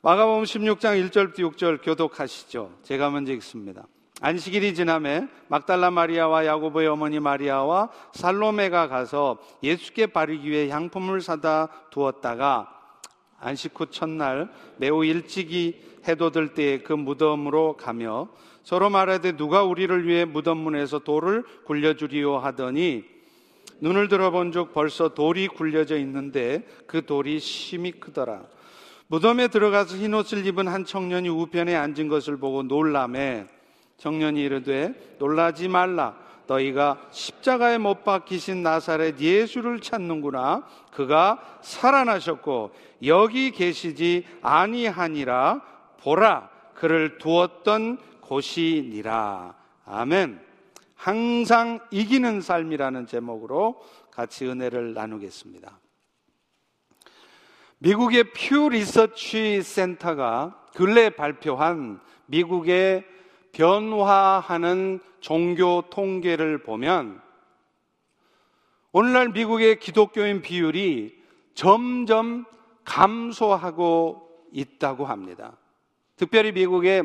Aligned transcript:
마가복음 0.00 0.44
16장 0.44 1.10
1절부터 1.10 1.38
6절 1.38 1.84
교독하시죠. 1.84 2.70
제가 2.84 3.10
먼저 3.10 3.32
읽습니다. 3.32 3.88
안식일이 4.20 4.72
지남에 4.72 5.26
막달라 5.48 5.90
마리아와 5.90 6.46
야고보의 6.46 6.86
어머니 6.86 7.18
마리아와 7.18 7.90
살로메가 8.14 8.86
가서 8.86 9.38
예수께 9.64 10.06
바르기 10.06 10.48
위해 10.48 10.70
향품을 10.70 11.20
사다 11.20 11.70
두었다가 11.90 12.68
안식 13.40 13.72
후 13.74 13.86
첫날 13.90 14.52
매우 14.76 15.04
일찍이 15.04 15.82
해돋을 16.06 16.54
때에 16.54 16.78
그 16.78 16.92
무덤으로 16.92 17.76
가며 17.76 18.28
서로 18.62 18.90
말하되 18.90 19.36
누가 19.36 19.64
우리를 19.64 20.06
위해 20.06 20.24
무덤 20.24 20.58
문에서 20.58 21.00
돌을 21.00 21.42
굴려주리요 21.64 22.38
하더니 22.38 23.04
눈을 23.80 24.06
들어본 24.06 24.52
적 24.52 24.72
벌써 24.72 25.08
돌이 25.08 25.48
굴려져 25.48 25.98
있는데 25.98 26.64
그 26.86 27.04
돌이 27.04 27.40
심히 27.40 27.90
크더라. 27.90 28.57
무덤에 29.08 29.48
들어가서 29.48 29.96
흰옷을 29.96 30.46
입은 30.46 30.68
한 30.68 30.84
청년이 30.84 31.28
우편에 31.28 31.74
앉은 31.74 32.08
것을 32.08 32.36
보고 32.36 32.62
놀람에 32.62 33.46
청년이 33.96 34.40
이르되 34.42 35.16
놀라지 35.18 35.68
말라. 35.68 36.16
너희가 36.46 36.98
십자가에 37.10 37.78
못 37.78 38.04
박히신 38.04 38.62
나사렛 38.62 39.18
예수를 39.18 39.80
찾는구나. 39.80 40.66
그가 40.92 41.42
살아나셨고 41.62 42.70
여기 43.04 43.50
계시지 43.50 44.26
아니하니라. 44.42 45.62
보라. 46.00 46.50
그를 46.74 47.18
두었던 47.18 47.98
곳이니라. 48.20 49.54
아멘. 49.84 50.40
항상 50.94 51.80
이기는 51.90 52.40
삶이라는 52.40 53.06
제목으로 53.06 53.82
같이 54.10 54.46
은혜를 54.46 54.94
나누겠습니다. 54.94 55.78
미국의 57.80 58.32
퓨 58.32 58.70
리서치 58.70 59.62
센터가 59.62 60.66
근래 60.74 61.10
발표한 61.10 62.00
미국의 62.26 63.04
변화하는 63.52 64.98
종교 65.20 65.84
통계를 65.90 66.62
보면 66.62 67.20
오늘날 68.90 69.28
미국의 69.28 69.78
기독교인 69.78 70.42
비율이 70.42 71.16
점점 71.54 72.46
감소하고 72.84 74.28
있다고 74.52 75.06
합니다. 75.06 75.56
특별히 76.16 76.50
미국의 76.52 77.04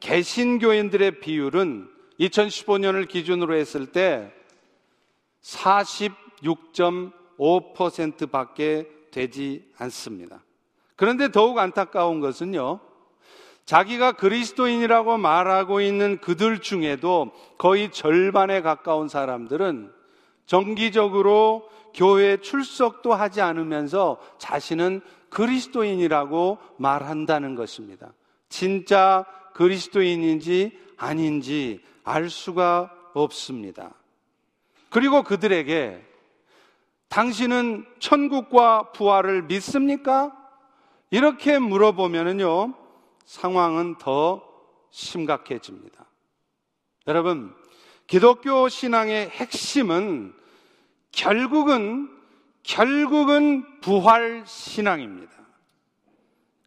개신교인들의 0.00 1.20
비율은 1.20 1.90
2015년을 2.20 3.08
기준으로 3.08 3.56
했을 3.56 3.86
때 3.86 4.32
46.5% 5.42 8.30
밖에 8.30 8.93
되지 9.14 9.70
않습니다. 9.78 10.42
그런데 10.96 11.30
더욱 11.30 11.58
안타까운 11.58 12.18
것은요, 12.18 12.80
자기가 13.64 14.12
그리스도인이라고 14.12 15.16
말하고 15.16 15.80
있는 15.80 16.18
그들 16.20 16.58
중에도 16.60 17.30
거의 17.56 17.90
절반에 17.92 18.60
가까운 18.60 19.08
사람들은 19.08 19.92
정기적으로 20.46 21.68
교회 21.94 22.36
출석도 22.36 23.14
하지 23.14 23.40
않으면서 23.40 24.20
자신은 24.38 25.00
그리스도인이라고 25.30 26.58
말한다는 26.76 27.54
것입니다. 27.54 28.12
진짜 28.48 29.24
그리스도인인지 29.54 30.76
아닌지 30.96 31.80
알 32.02 32.28
수가 32.28 32.92
없습니다. 33.14 33.94
그리고 34.90 35.22
그들에게 35.22 36.13
당신은 37.14 37.86
천국과 38.00 38.90
부활을 38.90 39.42
믿습니까? 39.42 40.36
이렇게 41.10 41.60
물어보면요, 41.60 42.74
상황은 43.24 43.98
더 43.98 44.42
심각해집니다. 44.90 46.06
여러분, 47.06 47.54
기독교 48.08 48.68
신앙의 48.68 49.28
핵심은 49.28 50.34
결국은, 51.12 52.10
결국은 52.64 53.64
부활 53.80 54.42
신앙입니다. 54.44 55.32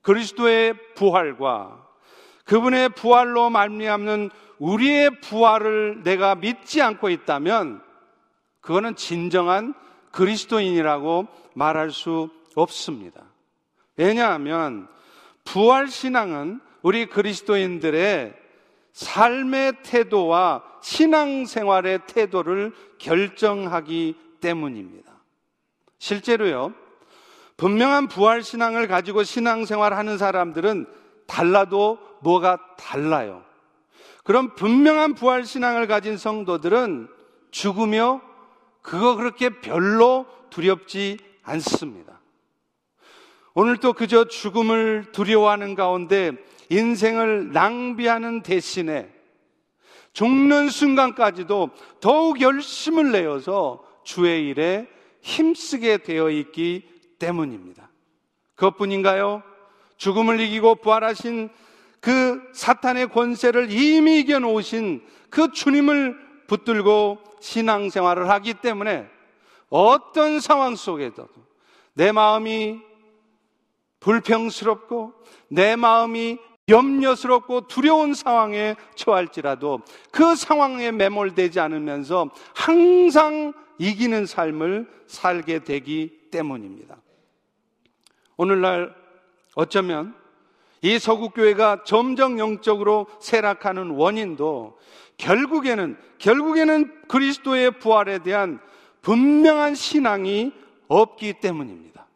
그리스도의 0.01 0.75
부활과 0.95 1.85
그분의 2.45 2.87
부활로 2.95 3.49
말미암는 3.49 4.29
우리의 4.59 5.19
부활을 5.19 6.03
내가 6.03 6.35
믿지 6.35 6.81
않고 6.81 7.09
있다면 7.09 7.83
그거는 8.61 8.95
진정한 8.95 9.73
그리스도인이라고 10.17 11.27
말할 11.53 11.91
수 11.91 12.29
없습니다. 12.55 13.21
왜냐하면 13.95 14.87
부활 15.43 15.87
신앙은 15.87 16.59
우리 16.81 17.05
그리스도인들의 17.05 18.33
삶의 18.93 19.83
태도와 19.83 20.63
신앙생활의 20.81 21.99
태도를 22.07 22.73
결정하기 22.97 24.15
때문입니다. 24.41 25.11
실제로요, 25.99 26.73
분명한 27.57 28.07
부활 28.07 28.41
신앙을 28.41 28.87
가지고 28.87 29.23
신앙생활 29.23 29.93
하는 29.93 30.17
사람들은 30.17 30.87
달라도 31.27 31.99
뭐가 32.21 32.57
달라요. 32.75 33.43
그럼 34.23 34.55
분명한 34.55 35.13
부활 35.13 35.45
신앙을 35.45 35.85
가진 35.85 36.17
성도들은 36.17 37.07
죽으며 37.51 38.21
그거 38.87 39.17
그렇게 39.17 39.49
별로 39.49 40.25
두렵지 40.49 41.17
않습니다. 41.43 42.21
오늘도 43.53 43.91
그저 43.91 44.29
죽음을 44.29 45.07
두려워하는 45.11 45.75
가운데 45.75 46.31
인생을 46.69 47.51
낭비하는 47.51 48.43
대신에 48.43 49.11
죽는 50.13 50.69
순간까지도 50.69 51.71
더욱 51.99 52.39
열심을 52.39 53.11
내어서 53.11 53.83
주의 54.05 54.47
일에 54.47 54.87
힘쓰게 55.19 55.97
되어 55.97 56.29
있기 56.29 56.87
때문입니다. 57.19 57.89
그것뿐인가요? 58.55 59.43
죽음을 59.97 60.39
이기고 60.39 60.75
부활하신 60.75 61.49
그 61.99 62.41
사탄의 62.53 63.09
권세를 63.09 63.69
이미 63.69 64.19
이겨놓으신 64.19 65.05
그 65.29 65.51
주님을 65.51 66.26
붙들고 66.47 67.19
신앙생활을 67.39 68.29
하기 68.29 68.55
때문에 68.55 69.07
어떤 69.69 70.39
상황 70.39 70.75
속에도 70.75 71.27
내 71.93 72.11
마음이 72.11 72.79
불평스럽고 73.99 75.13
내 75.49 75.75
마음이 75.75 76.37
염려스럽고 76.69 77.67
두려운 77.67 78.13
상황에 78.13 78.75
처할지라도 78.95 79.81
그 80.11 80.35
상황에 80.35 80.91
매몰되지 80.91 81.59
않으면서 81.59 82.29
항상 82.53 83.53
이기는 83.79 84.25
삶을 84.25 84.89
살게 85.07 85.63
되기 85.63 86.27
때문입니다. 86.29 86.97
오늘날 88.35 88.93
어쩌면 89.55 90.13
이 90.81 90.99
서구교회가 90.99 91.83
점점 91.83 92.39
영적으로 92.39 93.07
쇠락하는 93.19 93.91
원인도 93.91 94.77
결국에는, 95.17 95.97
결국에는 96.19 97.07
그리스도의 97.07 97.79
부활에 97.79 98.19
대한 98.19 98.59
분명한 99.01 99.75
신앙이 99.75 100.53
없기 100.87 101.33
때문입니다. 101.41 102.07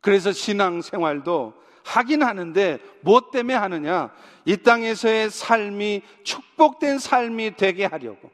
그래서 0.00 0.32
신앙 0.32 0.82
생활도 0.82 1.54
하긴 1.84 2.22
하는데 2.22 2.78
무엇 3.00 3.30
때문에 3.30 3.54
하느냐? 3.54 4.10
이 4.44 4.56
땅에서의 4.56 5.30
삶이 5.30 6.02
축복된 6.24 6.98
삶이 6.98 7.56
되게 7.56 7.84
하려고. 7.84 8.30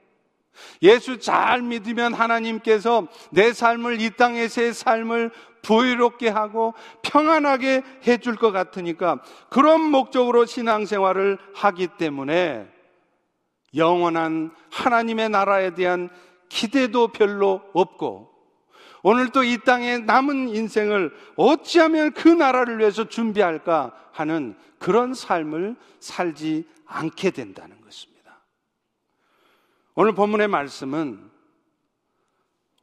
예수 0.83 1.19
잘 1.19 1.63
믿으면 1.63 2.15
하나님께서 2.15 3.07
내 3.31 3.53
삶을 3.53 4.01
이 4.01 4.11
땅에서의 4.11 4.75
삶을 4.75 5.31
부유롭게 5.63 6.29
하고 6.29 6.75
평안하게 7.03 7.83
해줄 8.07 8.37
것 8.37 8.51
같으니까 8.53 9.23
그런 9.49 9.81
목적으로 9.81 10.45
신앙생활을 10.45 11.39
하기 11.55 11.89
때문에 11.99 12.69
영원한 13.75 14.55
하나님의 14.71 15.31
나라에 15.31 15.75
대한 15.75 16.11
기대도 16.49 17.09
별로 17.09 17.63
없고 17.73 18.31
오늘도 19.03 19.45
이 19.45 19.59
땅에 19.65 19.99
남은 19.99 20.49
인생을 20.51 21.13
어찌하면 21.37 22.13
그 22.13 22.29
나라를 22.29 22.79
위해서 22.79 23.09
준비할까 23.09 23.93
하는 24.13 24.57
그런 24.79 25.15
삶을 25.15 25.77
살지 25.99 26.69
않게 26.87 27.31
된다는 27.31 27.81
것입니다. 27.81 28.43
오늘 29.95 30.15
본문의 30.15 30.49
말씀은 30.49 31.31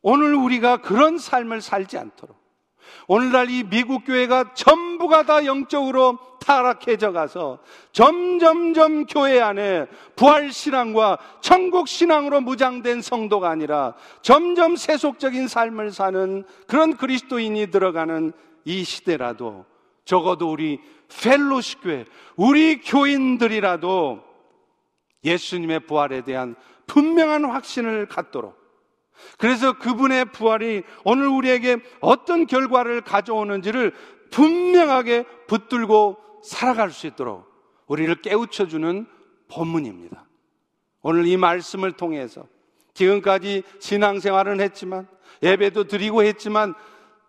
오늘 0.02 0.34
우리가 0.34 0.78
그런 0.78 1.18
삶을 1.18 1.62
살지 1.62 1.98
않도록 1.98 2.39
오늘날 3.08 3.50
이 3.50 3.64
미국 3.64 4.06
교회가 4.06 4.54
전부가 4.54 5.24
다 5.24 5.46
영적으로 5.46 6.20
타락해져 6.40 7.12
가서 7.12 7.60
점점점 7.92 9.06
교회 9.06 9.40
안에 9.40 9.88
부활 10.16 10.52
신앙과 10.52 11.18
천국 11.42 11.88
신앙으로 11.88 12.42
무장된 12.42 13.02
성도가 13.02 13.50
아니라 13.50 13.94
점점 14.22 14.76
세속적인 14.76 15.48
삶을 15.48 15.92
사는 15.92 16.44
그런 16.68 16.98
그리스도인이 16.98 17.72
들어가는 17.72 18.34
이 18.66 18.84
시대라도 18.84 19.66
적어도 20.06 20.52
우리 20.52 20.80
펠로시 21.22 21.78
교회, 21.82 22.06
우리 22.36 22.82
교인들이라도 22.82 24.24
예수님의 25.24 25.82
부활에 25.82 26.22
대한 26.22 26.56
분명한 26.88 27.46
확신을 27.46 28.08
갖도록 28.08 28.59
그래서 29.38 29.78
그분의 29.78 30.26
부활이 30.26 30.84
오늘 31.04 31.28
우리에게 31.28 31.78
어떤 32.00 32.46
결과를 32.46 33.02
가져오는지를 33.02 33.94
분명하게 34.32 35.26
붙들고 35.48 36.18
살아갈 36.44 36.92
수 36.92 37.08
있도록 37.08 37.46
우리를 37.88 38.14
깨우쳐주는 38.22 39.06
본문입니다. 39.50 40.26
오늘 41.02 41.26
이 41.28 41.38
말씀을 41.38 41.94
통해서 41.94 42.46
지금까지 42.94 43.64
신앙생활은 43.80 44.60
했지만 44.62 45.08
예배도 45.42 45.86
드리고 45.86 46.24
했지만 46.24 46.76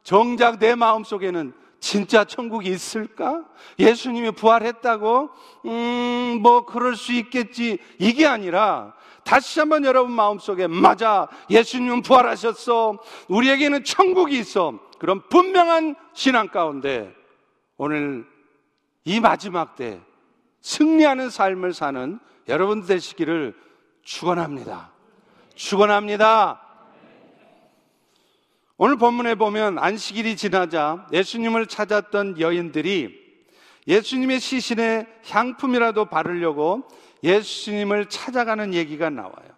정작 0.03 0.59
내 0.59 0.75
마음 0.75 1.05
속에는 1.05 1.53
진짜 1.81 2.25
천국이 2.25 2.69
있을까? 2.69 3.45
예수님이 3.79 4.33
부활했다고? 4.33 5.31
음, 5.67 6.41
뭐, 6.43 6.67
그럴 6.67 6.95
수 6.95 7.13
있겠지. 7.13 7.79
이게 7.99 8.27
아니라, 8.27 8.95
다시 9.25 9.61
한번 9.61 9.85
여러분 9.85 10.13
마음속에, 10.13 10.67
맞아. 10.67 11.29
예수님은 11.51 12.03
부활하셨어. 12.03 12.99
우리에게는 13.29 13.85
천국이 13.85 14.39
있어. 14.39 14.79
그런 14.99 15.23
분명한 15.29 15.97
신앙 16.13 16.49
가운데, 16.49 17.15
오늘 17.77 18.27
이 19.05 19.21
마지막 19.21 19.77
때, 19.77 20.01
승리하는 20.61 21.31
삶을 21.31 21.73
사는 21.73 22.19
여러분 22.49 22.85
되시기를 22.85 23.55
축원합니다. 24.03 24.93
축원합니다. 25.55 26.61
오늘 28.77 28.97
본문에 28.97 29.35
보면 29.35 29.79
안식일이 29.79 30.37
지나자 30.37 31.07
예수님을 31.13 31.67
찾았던 31.67 32.41
여인들이 32.41 33.15
예수님의 33.87 34.41
시신에 34.41 35.07
향품이라도 35.29 36.07
바르려고 36.07 36.89
예수님을 37.23 38.07
찾아가는 38.07 38.75
얘기가 38.75 39.11
나와요. 39.11 39.51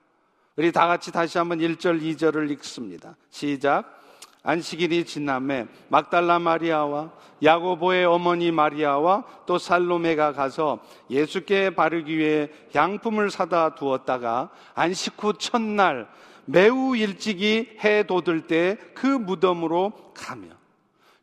우리 0.57 0.73
다 0.73 0.87
같이 0.87 1.11
다시 1.11 1.39
한번 1.39 1.59
1절, 1.59 2.03
2절을 2.03 2.51
읽습니다. 2.53 3.17
시작. 3.31 4.01
안식일이 4.45 5.05
지남에 5.05 5.67
막달라 5.89 6.41
마리아와 6.41 7.13
야고보의 7.43 8.05
어머니 8.05 8.51
마리아와 8.51 9.25
또 9.47 9.59
살로메가 9.59 10.33
가서 10.33 10.81
예수께 11.11 11.71
바르기 11.71 12.19
위해 12.19 12.51
양품을 12.75 13.31
사다 13.31 13.77
두었다가 13.77 14.51
안식 14.75 15.15
후 15.23 15.35
첫날 15.35 16.09
매우 16.45 16.97
일찍이 16.97 17.79
해 17.85 18.03
돋을 18.05 18.49
때 18.49 18.77
그 18.95 19.07
무덤으로 19.07 19.93
가며 20.15 20.49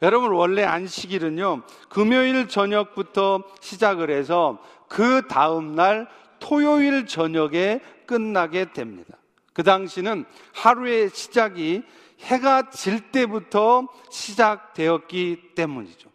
여러분 0.01 0.31
원래 0.31 0.63
안식일은요 0.63 1.63
금요일 1.89 2.47
저녁부터 2.47 3.43
시작을 3.59 4.09
해서 4.11 4.59
그 4.87 5.27
다음 5.27 5.75
날 5.75 6.07
토요일 6.39 7.05
저녁에 7.05 7.81
끝나게 8.05 8.71
됩니다. 8.71 9.17
그 9.53 9.63
당시는 9.63 10.25
하루의 10.53 11.09
시작이 11.09 11.83
해가 12.21 12.69
질 12.69 13.11
때부터 13.11 13.87
시작되었기 14.09 15.53
때문이죠. 15.55 16.09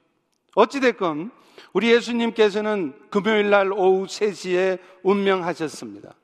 어찌됐건 0.54 1.30
우리 1.72 1.90
예수님께서는 1.92 2.94
금요일 3.10 3.50
날 3.50 3.72
오후 3.72 4.06
3시에 4.06 4.78
운명하셨습니다. 5.02 6.14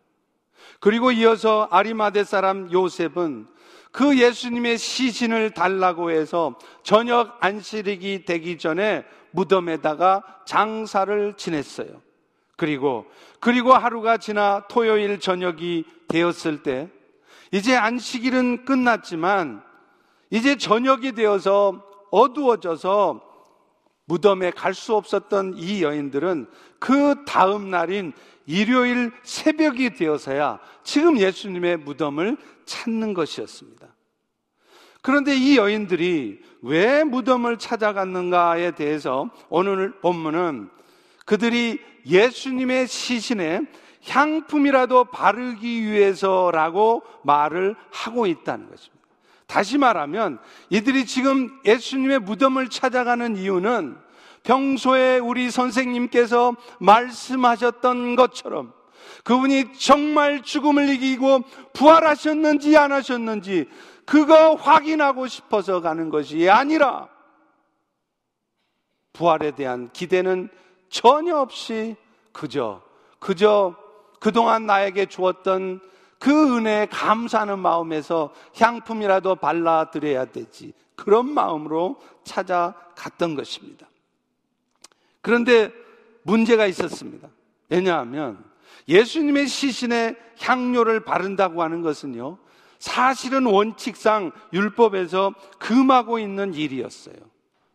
그리고 0.78 1.12
이어서 1.12 1.68
아리마대 1.70 2.24
사람 2.24 2.70
요셉은 2.72 3.46
그 3.92 4.18
예수님의 4.18 4.78
시신을 4.78 5.50
달라고 5.50 6.10
해서 6.10 6.56
저녁 6.82 7.36
안식이 7.40 8.24
되기 8.24 8.56
전에 8.56 9.04
무덤에다가 9.32 10.22
장사를 10.46 11.34
지냈어요. 11.36 12.00
그리고 12.60 13.06
그리고 13.40 13.72
하루가 13.72 14.18
지나 14.18 14.66
토요일 14.68 15.18
저녁이 15.18 15.86
되었을 16.08 16.62
때 16.62 16.90
이제 17.52 17.74
안식일은 17.74 18.66
끝났지만 18.66 19.62
이제 20.28 20.56
저녁이 20.56 21.12
되어서 21.12 21.82
어두워져서 22.10 23.22
무덤에 24.04 24.50
갈 24.50 24.74
수 24.74 24.94
없었던 24.94 25.54
이 25.56 25.82
여인들은 25.82 26.50
그 26.78 27.24
다음 27.24 27.70
날인 27.70 28.12
일요일 28.44 29.10
새벽이 29.22 29.94
되어서야 29.94 30.58
지금 30.82 31.18
예수님의 31.18 31.78
무덤을 31.78 32.36
찾는 32.66 33.14
것이었습니다. 33.14 33.88
그런데 35.00 35.34
이 35.34 35.56
여인들이 35.56 36.42
왜 36.60 37.04
무덤을 37.04 37.56
찾아갔는가에 37.56 38.72
대해서 38.72 39.30
오늘 39.48 39.98
본문은 40.02 40.68
그들이 41.24 41.78
예수님의 42.06 42.86
시신에 42.88 43.60
향품이라도 44.06 45.04
바르기 45.04 45.82
위해서라고 45.82 47.02
말을 47.22 47.76
하고 47.90 48.26
있다는 48.26 48.70
것입니다. 48.70 49.00
다시 49.46 49.78
말하면 49.78 50.38
이들이 50.70 51.06
지금 51.06 51.60
예수님의 51.64 52.20
무덤을 52.20 52.68
찾아가는 52.68 53.36
이유는 53.36 53.96
평소에 54.42 55.18
우리 55.18 55.50
선생님께서 55.50 56.54
말씀하셨던 56.78 58.16
것처럼 58.16 58.72
그분이 59.24 59.74
정말 59.78 60.42
죽음을 60.42 60.88
이기고 60.88 61.40
부활하셨는지 61.74 62.76
안 62.76 62.92
하셨는지 62.92 63.68
그거 64.06 64.54
확인하고 64.54 65.26
싶어서 65.26 65.80
가는 65.80 66.10
것이 66.10 66.48
아니라 66.48 67.08
부활에 69.12 69.50
대한 69.50 69.90
기대는 69.92 70.48
전혀 70.90 71.36
없이 71.36 71.96
그저 72.32 72.82
그저 73.18 73.74
그동안 74.18 74.66
나에게 74.66 75.06
주었던 75.06 75.80
그 76.18 76.56
은혜에 76.56 76.86
감사하는 76.86 77.58
마음에서 77.58 78.34
향품이라도 78.54 79.36
발라드려야 79.36 80.26
되지. 80.26 80.74
그런 80.94 81.32
마음으로 81.32 81.98
찾아갔던 82.24 83.34
것입니다. 83.34 83.88
그런데 85.22 85.72
문제가 86.22 86.66
있었습니다. 86.66 87.28
왜냐하면 87.70 88.44
예수님의 88.86 89.46
시신에 89.48 90.16
향료를 90.38 91.00
바른다고 91.00 91.62
하는 91.62 91.80
것은요, 91.80 92.36
사실은 92.78 93.46
원칙상 93.46 94.32
율법에서 94.52 95.34
금하고 95.58 96.18
있는 96.18 96.52
일이었어요. 96.52 97.16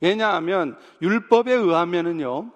왜냐하면 0.01 0.77
율법에 1.01 1.51
의하면은요, 1.51 2.51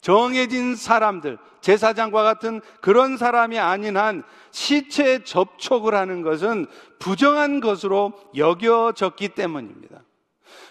정해진 0.00 0.76
사람들, 0.76 1.38
제사장과 1.60 2.22
같은 2.22 2.60
그런 2.80 3.16
사람이 3.16 3.58
아닌 3.58 3.96
한 3.96 4.22
시체에 4.50 5.24
접촉을 5.24 5.94
하는 5.94 6.22
것은 6.22 6.66
부정한 6.98 7.60
것으로 7.60 8.12
여겨졌기 8.36 9.30
때문입니다. 9.30 10.02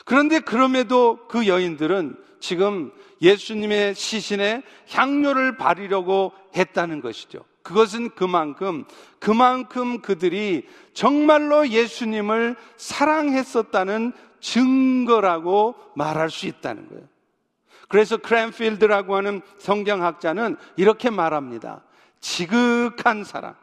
그런데 0.05 0.39
그럼에도 0.39 1.19
그 1.27 1.47
여인들은 1.47 2.17
지금 2.39 2.91
예수님의 3.21 3.95
시신에 3.95 4.63
향료를 4.89 5.57
바르려고 5.57 6.31
했다는 6.55 7.01
것이죠. 7.01 7.43
그것은 7.63 8.11
그만큼, 8.11 8.85
그만큼 9.19 10.01
그들이 10.01 10.65
정말로 10.93 11.67
예수님을 11.67 12.55
사랑했었다는 12.77 14.13
증거라고 14.39 15.75
말할 15.95 16.29
수 16.29 16.47
있다는 16.47 16.87
거예요. 16.87 17.03
그래서 17.87 18.17
크랜필드라고 18.17 19.15
하는 19.15 19.41
성경학자는 19.59 20.57
이렇게 20.75 21.09
말합니다. 21.09 21.83
지극한 22.19 23.23
사랑. 23.23 23.55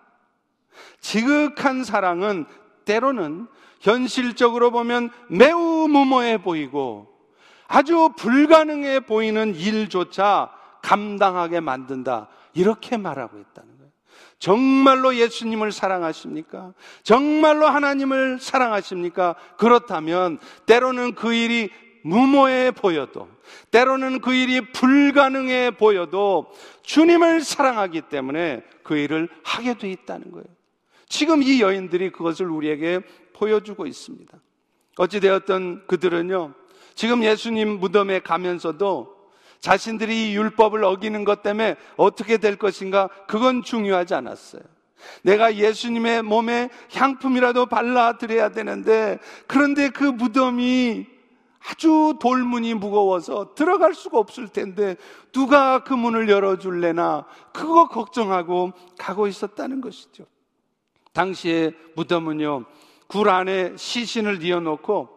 지극한 1.00 1.84
사랑은 1.84 2.46
때로는 2.84 3.46
현실적으로 3.80 4.70
보면 4.70 5.10
매우 5.28 5.88
무모해 5.88 6.38
보이고 6.38 7.14
아주 7.68 8.10
불가능해 8.16 9.00
보이는 9.00 9.54
일조차 9.54 10.50
감당하게 10.82 11.60
만든다. 11.60 12.28
이렇게 12.54 12.96
말하고 12.96 13.38
있다는 13.38 13.78
거예요. 13.78 13.90
정말로 14.38 15.16
예수님을 15.16 15.72
사랑하십니까? 15.72 16.72
정말로 17.02 17.66
하나님을 17.66 18.38
사랑하십니까? 18.40 19.34
그렇다면 19.56 20.38
때로는 20.66 21.14
그 21.14 21.32
일이 21.32 21.70
무모해 22.06 22.70
보여도 22.70 23.28
때로는 23.70 24.20
그 24.20 24.34
일이 24.34 24.60
불가능해 24.60 25.72
보여도 25.72 26.52
주님을 26.82 27.40
사랑하기 27.40 28.02
때문에 28.02 28.62
그 28.82 28.98
일을 28.98 29.30
하게 29.42 29.72
돼 29.72 29.90
있다는 29.90 30.30
거예요. 30.30 30.44
지금 31.08 31.42
이 31.42 31.62
여인들이 31.62 32.10
그것을 32.10 32.50
우리에게 32.50 33.00
보여주고 33.32 33.86
있습니다. 33.86 34.38
어찌되었던 34.98 35.86
그들은요, 35.86 36.52
지금 36.94 37.24
예수님 37.24 37.80
무덤에 37.80 38.20
가면서도 38.20 39.14
자신들이 39.60 40.36
율법을 40.36 40.84
어기는 40.84 41.24
것 41.24 41.42
때문에 41.42 41.76
어떻게 41.96 42.36
될 42.36 42.56
것인가, 42.56 43.08
그건 43.26 43.62
중요하지 43.62 44.14
않았어요. 44.14 44.62
내가 45.22 45.56
예수님의 45.56 46.22
몸에 46.22 46.68
향품이라도 46.92 47.66
발라드려야 47.66 48.50
되는데, 48.50 49.18
그런데 49.46 49.88
그 49.88 50.04
무덤이 50.04 51.13
아주 51.66 52.16
돌문이 52.20 52.74
무거워서 52.74 53.54
들어갈 53.54 53.94
수가 53.94 54.18
없을 54.18 54.48
텐데 54.48 54.96
누가 55.32 55.82
그 55.82 55.94
문을 55.94 56.28
열어줄래나 56.28 57.24
그거 57.52 57.88
걱정하고 57.88 58.72
가고 58.98 59.26
있었다는 59.26 59.80
것이죠. 59.80 60.26
당시에 61.12 61.72
무덤은요, 61.96 62.64
굴 63.06 63.28
안에 63.28 63.76
시신을 63.76 64.40
뉘어놓고 64.40 65.08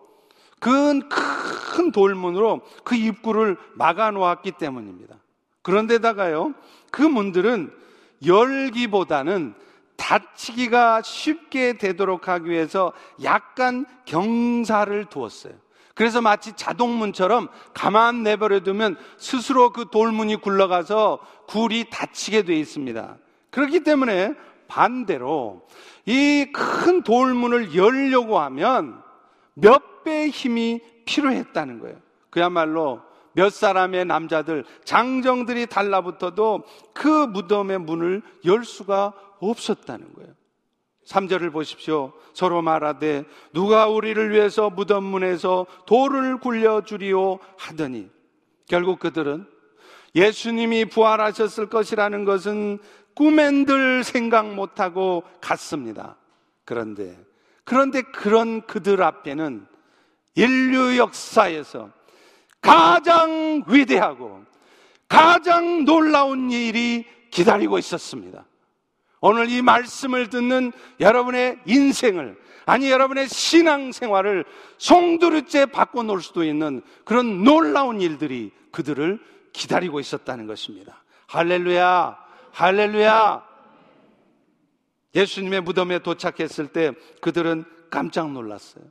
큰, 0.59 1.09
큰 1.09 1.91
돌문으로 1.91 2.61
그 2.83 2.95
입구를 2.95 3.57
막아 3.73 4.11
놓았기 4.11 4.53
때문입니다. 4.53 5.15
그런데다가요, 5.63 6.53
그 6.91 7.01
문들은 7.01 7.73
열기보다는 8.25 9.53
닫히기가 9.97 11.01
쉽게 11.01 11.73
되도록 11.73 12.27
하기 12.29 12.49
위해서 12.49 12.93
약간 13.23 13.85
경사를 14.05 15.05
두었어요. 15.05 15.53
그래서 15.97 16.21
마치 16.21 16.53
자동문처럼 16.53 17.49
가만 17.73 18.21
내버려 18.21 18.59
두면 18.59 18.97
스스로 19.17 19.71
그 19.71 19.89
돌문이 19.89 20.35
굴러가서 20.35 21.19
굴이 21.47 21.85
닫히게 21.89 22.43
되어 22.43 22.55
있습니다. 22.55 23.17
그렇기 23.49 23.79
때문에 23.79 24.35
반대로 24.67 25.67
이 26.05 26.51
큰 26.53 27.01
돌문을 27.01 27.75
열려고 27.75 28.37
하면 28.39 29.01
몇 29.55 30.03
배의 30.03 30.29
힘이 30.29 30.81
필요했다는 31.05 31.79
거예요. 31.79 31.97
그야말로 32.29 33.01
몇 33.33 33.51
사람의 33.51 34.05
남자들, 34.05 34.65
장정들이 34.83 35.65
달라붙어도 35.65 36.63
그 36.93 37.07
무덤의 37.07 37.79
문을 37.79 38.21
열 38.45 38.63
수가 38.63 39.13
없었다는 39.39 40.13
거예요. 40.13 40.31
3절을 41.07 41.53
보십시오. 41.53 42.11
서로 42.33 42.61
말하되 42.61 43.23
누가 43.53 43.87
우리를 43.87 44.31
위해서 44.31 44.69
무덤 44.69 45.05
문에서 45.05 45.65
돌을 45.85 46.39
굴려 46.39 46.81
주리오 46.81 47.39
하더니 47.57 48.09
결국 48.67 48.99
그들은 48.99 49.47
예수님이 50.15 50.85
부활하셨을 50.85 51.69
것이라는 51.69 52.25
것은 52.25 52.79
꿈엔들 53.15 54.03
생각 54.03 54.53
못하고 54.53 55.23
갔습니다. 55.41 56.17
그런데 56.65 57.17
그런데 57.63 58.01
그런 58.01 58.61
그들 58.61 59.01
앞에는 59.01 59.65
인류 60.35 60.97
역사에서 60.97 61.89
가장 62.61 63.63
위대하고 63.67 64.43
가장 65.07 65.85
놀라운 65.85 66.51
일이 66.51 67.05
기다리고 67.31 67.77
있었습니다. 67.77 68.45
오늘 69.19 69.49
이 69.49 69.61
말씀을 69.61 70.29
듣는 70.29 70.71
여러분의 70.99 71.59
인생을 71.65 72.37
아니 72.65 72.91
여러분의 72.91 73.29
신앙 73.29 73.91
생활을 73.91 74.43
송두리째 74.77 75.67
바꿔놓을 75.67 76.21
수도 76.21 76.43
있는 76.43 76.81
그런 77.05 77.43
놀라운 77.43 78.01
일들이 78.01 78.51
그들을 78.71 79.19
기다리고 79.53 79.99
있었다는 79.99 80.47
것입니다. 80.47 81.03
할렐루야, 81.27 82.17
할렐루야. 82.51 83.47
예수님의 85.15 85.61
무덤에 85.61 85.99
도착했을 85.99 86.67
때 86.67 86.91
그들은 87.21 87.63
깜짝 87.89 88.31
놀랐어요. 88.31 88.83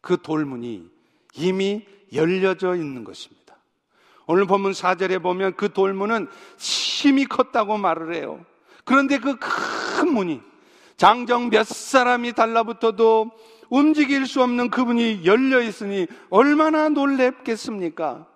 그 0.00 0.16
돌문이 0.22 0.88
이미 1.34 1.84
열려져 2.12 2.76
있는 2.76 3.04
것입니다. 3.04 3.56
오늘 4.26 4.46
본문 4.46 4.72
4절에 4.72 5.20
보면 5.20 5.56
그 5.56 5.72
돌문은 5.72 6.28
심히 6.56 7.24
컸다고 7.24 7.76
말을 7.76 8.14
해요. 8.14 8.44
그런데 8.90 9.18
그 9.18 9.36
큰 9.38 10.12
문이 10.12 10.40
장정 10.96 11.50
몇 11.50 11.64
사람이 11.64 12.32
달라붙어도 12.32 13.30
움직일 13.68 14.26
수 14.26 14.42
없는 14.42 14.70
그분이 14.70 15.24
열려 15.24 15.60
있으니 15.62 16.08
얼마나 16.28 16.88
놀랍겠습니까? 16.88 18.26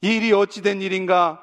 이 0.00 0.16
일이 0.16 0.32
어찌된 0.32 0.80
일인가 0.80 1.42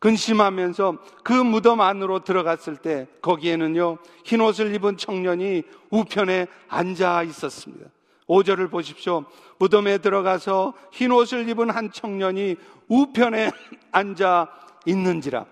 근심하면서 0.00 0.98
그 1.22 1.32
무덤 1.32 1.80
안으로 1.80 2.24
들어갔을 2.24 2.78
때 2.78 3.06
거기에는요 3.22 3.98
흰 4.24 4.40
옷을 4.40 4.74
입은 4.74 4.96
청년이 4.96 5.62
우편에 5.90 6.48
앉아 6.66 7.22
있었습니다. 7.22 7.90
5절을 8.26 8.70
보십시오. 8.70 9.24
무덤에 9.58 9.98
들어가서 9.98 10.74
흰 10.92 11.12
옷을 11.12 11.48
입은 11.48 11.70
한 11.70 11.92
청년이 11.92 12.56
우편에 12.88 13.52
앉아 13.92 14.48
있는지라. 14.84 15.46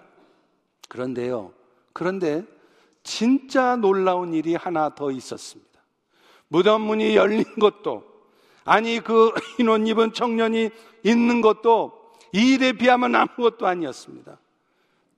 그런데요. 0.88 1.52
그런데 1.97 2.45
진짜 3.03 3.75
놀라운 3.75 4.35
일이 4.35 4.55
하나 4.55 4.95
더 4.95 5.11
있었습니다. 5.11 5.81
무덤 6.49 6.83
문이 6.83 7.17
열린 7.17 7.43
것도 7.59 8.05
아니 8.67 9.00
그 9.00 9.33
흰옷 9.57 9.88
입은 9.88 10.12
청년이 10.12 10.69
있는 11.05 11.41
것도 11.41 12.12
이 12.35 12.53
일에 12.53 12.73
비하면 12.73 13.15
아무것도 13.15 13.67
아니었습니다. 13.67 14.38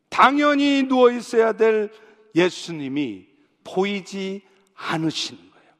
당연히 0.08 0.84
누워 0.84 1.10
있어야 1.10 1.52
될 1.52 1.90
예수님이 2.36 3.26
보이지 3.64 4.42
않으시는 4.76 5.50
거예요. 5.50 5.72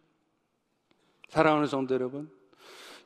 사랑하는 1.28 1.68
성도 1.68 1.94
여러분, 1.94 2.28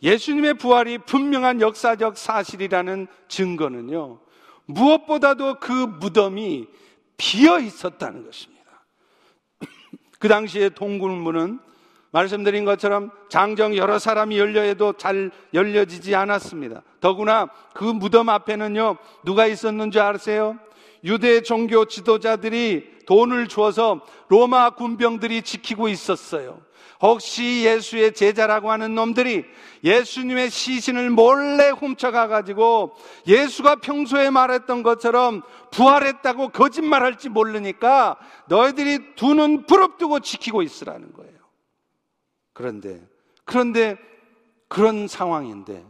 예수님의 0.03 0.55
부활이 0.55 0.97
분명한 0.97 1.61
역사적 1.61 2.17
사실이라는 2.17 3.07
증거는요, 3.29 4.19
무엇보다도 4.65 5.61
그 5.61 5.73
무덤이 5.73 6.69
비어 7.23 7.61
있었다는 7.61 8.25
것입니다. 8.25 8.85
그 10.19 10.26
당시에 10.26 10.71
동굴문은 10.71 11.61
말씀드린 12.11 12.64
것처럼 12.64 13.12
장정 13.29 13.76
여러 13.76 14.00
사람이 14.00 14.37
열려 14.38 14.61
해도 14.62 14.93
잘 14.95 15.31
열려지지 15.55 16.17
않았습니다. 16.17 16.83
더구나 17.00 17.49
그 17.75 17.85
무덤 17.85 18.29
앞에는요, 18.29 18.97
누가 19.25 19.47
있었는 19.47 19.93
줄 19.93 20.02
아세요? 20.02 20.59
유대 21.05 21.43
종교 21.43 21.85
지도자들이 21.85 22.91
돈을 23.07 23.47
주어서 23.47 24.05
로마 24.29 24.71
군병들이 24.71 25.43
지키고 25.43 25.88
있었어요. 25.88 26.61
혹시 27.02 27.64
예수의 27.64 28.14
제자라고 28.14 28.71
하는 28.71 28.94
놈들이 28.94 29.44
예수님의 29.82 30.50
시신을 30.50 31.11
몰래 31.11 31.71
훔쳐가 31.71 32.28
가지고 32.28 32.94
예수가 33.26 33.76
평소에 33.76 34.30
말했던 34.30 34.85
것처럼 34.85 35.42
부활했다고 35.73 36.50
거짓말할지 36.50 37.28
모르니까 37.28 38.16
너희들이 38.49 39.16
두 39.16 39.32
눈 39.35 39.66
부릅뜨고 39.66 40.21
지키고 40.21 40.62
있으라는 40.62 41.12
거예요. 41.12 41.32
그런데 42.52 43.00
그런데 43.44 43.97
그런 44.68 45.09
상황인데 45.09 45.85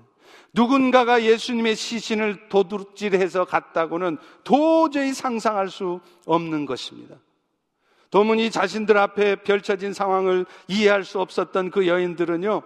누군가가 0.54 1.22
예수님의 1.22 1.76
시신을 1.76 2.48
도둑질해서 2.48 3.44
갔다고는 3.44 4.18
도저히 4.44 5.12
상상할 5.12 5.68
수 5.68 6.00
없는 6.26 6.66
것입니다. 6.66 7.16
도문이 8.12 8.50
자신들 8.50 8.98
앞에 8.98 9.36
펼쳐진 9.36 9.94
상황을 9.94 10.44
이해할 10.68 11.02
수 11.02 11.18
없었던 11.18 11.70
그 11.70 11.86
여인들은요, 11.88 12.62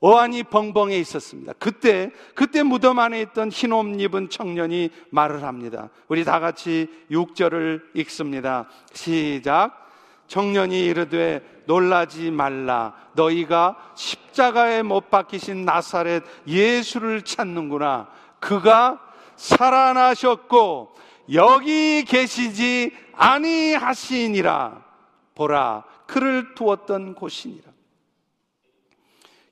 어안이 0.00 0.42
벙벙해 0.44 0.98
있었습니다. 0.98 1.52
그때, 1.58 2.10
그때 2.34 2.64
무덤 2.64 2.98
안에 2.98 3.20
있던 3.22 3.50
흰옷 3.50 4.00
입은 4.00 4.28
청년이 4.28 4.90
말을 5.10 5.44
합니다. 5.44 5.90
우리 6.08 6.24
다 6.24 6.40
같이 6.40 6.88
6절을 7.10 7.82
읽습니다. 7.94 8.68
시작. 8.92 9.88
청년이 10.26 10.86
이르되 10.86 11.62
놀라지 11.66 12.32
말라. 12.32 12.94
너희가 13.14 13.76
십자가에 13.94 14.82
못 14.82 15.08
박히신 15.10 15.64
나사렛 15.64 16.24
예수를 16.48 17.22
찾는구나. 17.22 18.08
그가 18.40 18.98
살아나셨고 19.36 20.94
여기 21.32 22.04
계시지 22.04 22.92
아니하시니라. 23.14 24.84
보라, 25.34 25.84
그를 26.06 26.54
두었던 26.54 27.14
곳이니라. 27.14 27.70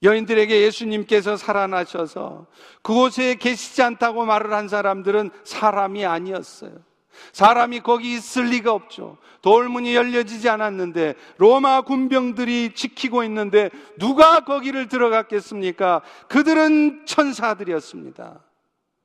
여인들에게 0.02 0.62
예수님께서 0.62 1.36
살아나셔서 1.36 2.46
그곳에 2.82 3.34
계시지 3.34 3.82
않다고 3.82 4.24
말을 4.24 4.52
한 4.52 4.68
사람들은 4.68 5.30
사람이 5.44 6.04
아니었어요. 6.04 6.72
사람이 7.32 7.80
거기 7.80 8.14
있을 8.14 8.44
리가 8.44 8.72
없죠. 8.72 9.18
돌문이 9.42 9.94
열려지지 9.94 10.48
않았는데 10.48 11.14
로마 11.38 11.80
군병들이 11.80 12.74
지키고 12.74 13.24
있는데 13.24 13.70
누가 13.98 14.40
거기를 14.40 14.88
들어갔겠습니까? 14.88 16.02
그들은 16.28 17.06
천사들이었습니다. 17.06 18.40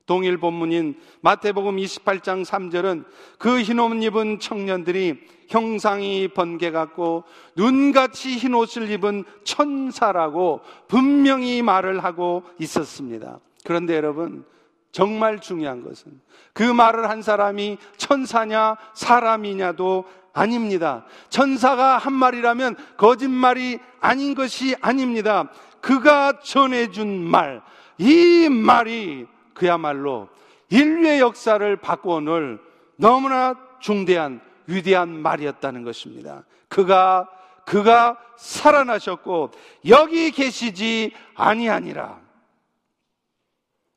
동일 0.06 0.38
본문인 0.38 1.00
마태복음 1.22 1.78
28장 1.78 2.46
3절은 2.46 3.06
그 3.38 3.62
흰옷 3.62 4.04
입은 4.04 4.40
청년들이 4.40 5.20
형상이 5.48 6.30
번개 6.30 6.72
같고 6.72 7.24
눈같이 7.56 8.38
흰 8.38 8.54
옷을 8.54 8.90
입은 8.90 9.24
천사라고 9.44 10.62
분명히 10.88 11.62
말을 11.62 12.04
하고 12.04 12.44
있었습니다. 12.60 13.40
그런데 13.64 13.96
여러분, 13.96 14.46
정말 14.92 15.40
중요한 15.40 15.84
것은 15.84 16.20
그 16.54 16.64
말을 16.64 17.10
한 17.10 17.22
사람이 17.22 17.78
천사냐 17.98 18.78
사람이냐도 18.94 20.06
아닙니다. 20.34 21.06
천사가 21.30 21.98
한 21.98 22.14
말이라면 22.14 22.76
거짓말이 22.98 23.80
아닌 24.00 24.36
것이 24.36 24.76
아닙니다. 24.82 25.50
그가 25.82 26.40
전해준 26.40 27.24
말, 27.24 27.62
이 27.98 28.50
말이 28.50 29.28
그야말로 29.54 30.30
인류의 30.70 31.20
역사를 31.20 31.76
바꿔놓을 31.76 32.60
너무나 32.96 33.56
중대한 33.80 34.42
위대한 34.68 35.10
말이었다는 35.22 35.84
것입니다. 35.84 36.44
그가 36.68 37.30
그가 37.66 38.18
살아나셨고 38.38 39.52
여기 39.88 40.32
계시지 40.32 41.12
아니하니라. 41.36 42.22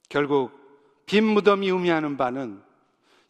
결국 0.09 0.53
빈 1.07 1.25
무덤이 1.25 1.69
의미하는 1.69 2.17
바는 2.17 2.63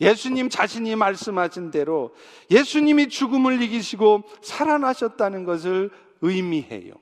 예수님 0.01 0.51
자신이 0.51 0.95
말씀하신 0.95 1.71
대로 1.71 2.15
예수님이 2.51 3.09
죽음을 3.09 3.63
이기시고 3.63 4.25
살아나셨다는 4.43 5.45
것을 5.45 5.91
의미해요. 6.21 6.95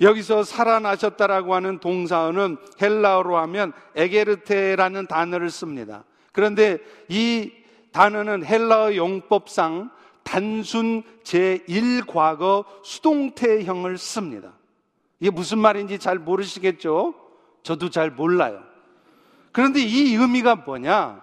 여기서 0.00 0.44
살아나셨다라고 0.44 1.54
하는 1.54 1.78
동사어는 1.78 2.56
헬라어로 2.80 3.36
하면 3.38 3.72
에게르테라는 3.94 5.06
단어를 5.06 5.50
씁니다. 5.50 6.04
그런데 6.32 6.78
이 7.08 7.52
단어는 7.92 8.44
헬라어 8.44 8.96
용법상 8.96 9.90
단순 10.24 11.02
제1과거 11.22 12.64
수동태형을 12.82 13.98
씁니다. 13.98 14.52
이게 15.20 15.30
무슨 15.30 15.58
말인지 15.58 15.98
잘 15.98 16.18
모르시겠죠? 16.18 17.14
저도 17.62 17.90
잘 17.90 18.10
몰라요. 18.10 18.62
그런데 19.52 19.80
이 19.80 20.14
의미가 20.16 20.56
뭐냐? 20.56 21.22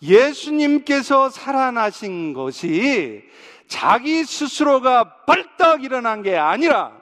예수님께서 0.00 1.28
살아나신 1.28 2.32
것이 2.32 3.24
자기 3.66 4.24
스스로가 4.24 5.24
벌떡 5.26 5.84
일어난 5.84 6.22
게 6.22 6.36
아니라 6.36 6.92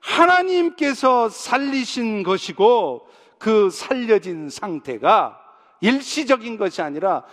하나님께서 0.00 1.28
살리신 1.28 2.22
것이고 2.22 3.08
그 3.38 3.70
살려진 3.70 4.50
상태가 4.50 5.38
일시적인 5.80 6.56
것이 6.58 6.82
아니라 6.82 7.24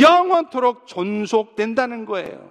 영원토록 0.00 0.86
존속된다는 0.86 2.04
거예요. 2.04 2.50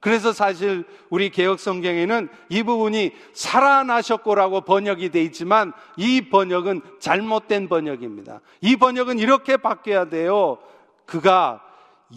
그래서 0.00 0.32
사실 0.34 0.84
우리 1.08 1.30
개혁 1.30 1.58
성경에는 1.58 2.28
이 2.50 2.62
부분이 2.62 3.12
살아나셨고라고 3.32 4.60
번역이 4.60 5.08
돼 5.08 5.22
있지만 5.22 5.72
이 5.96 6.28
번역은 6.28 6.82
잘못된 6.98 7.70
번역입니다. 7.70 8.42
이 8.60 8.76
번역은 8.76 9.18
이렇게 9.18 9.56
바뀌어야 9.56 10.10
돼요. 10.10 10.58
그가 11.06 11.62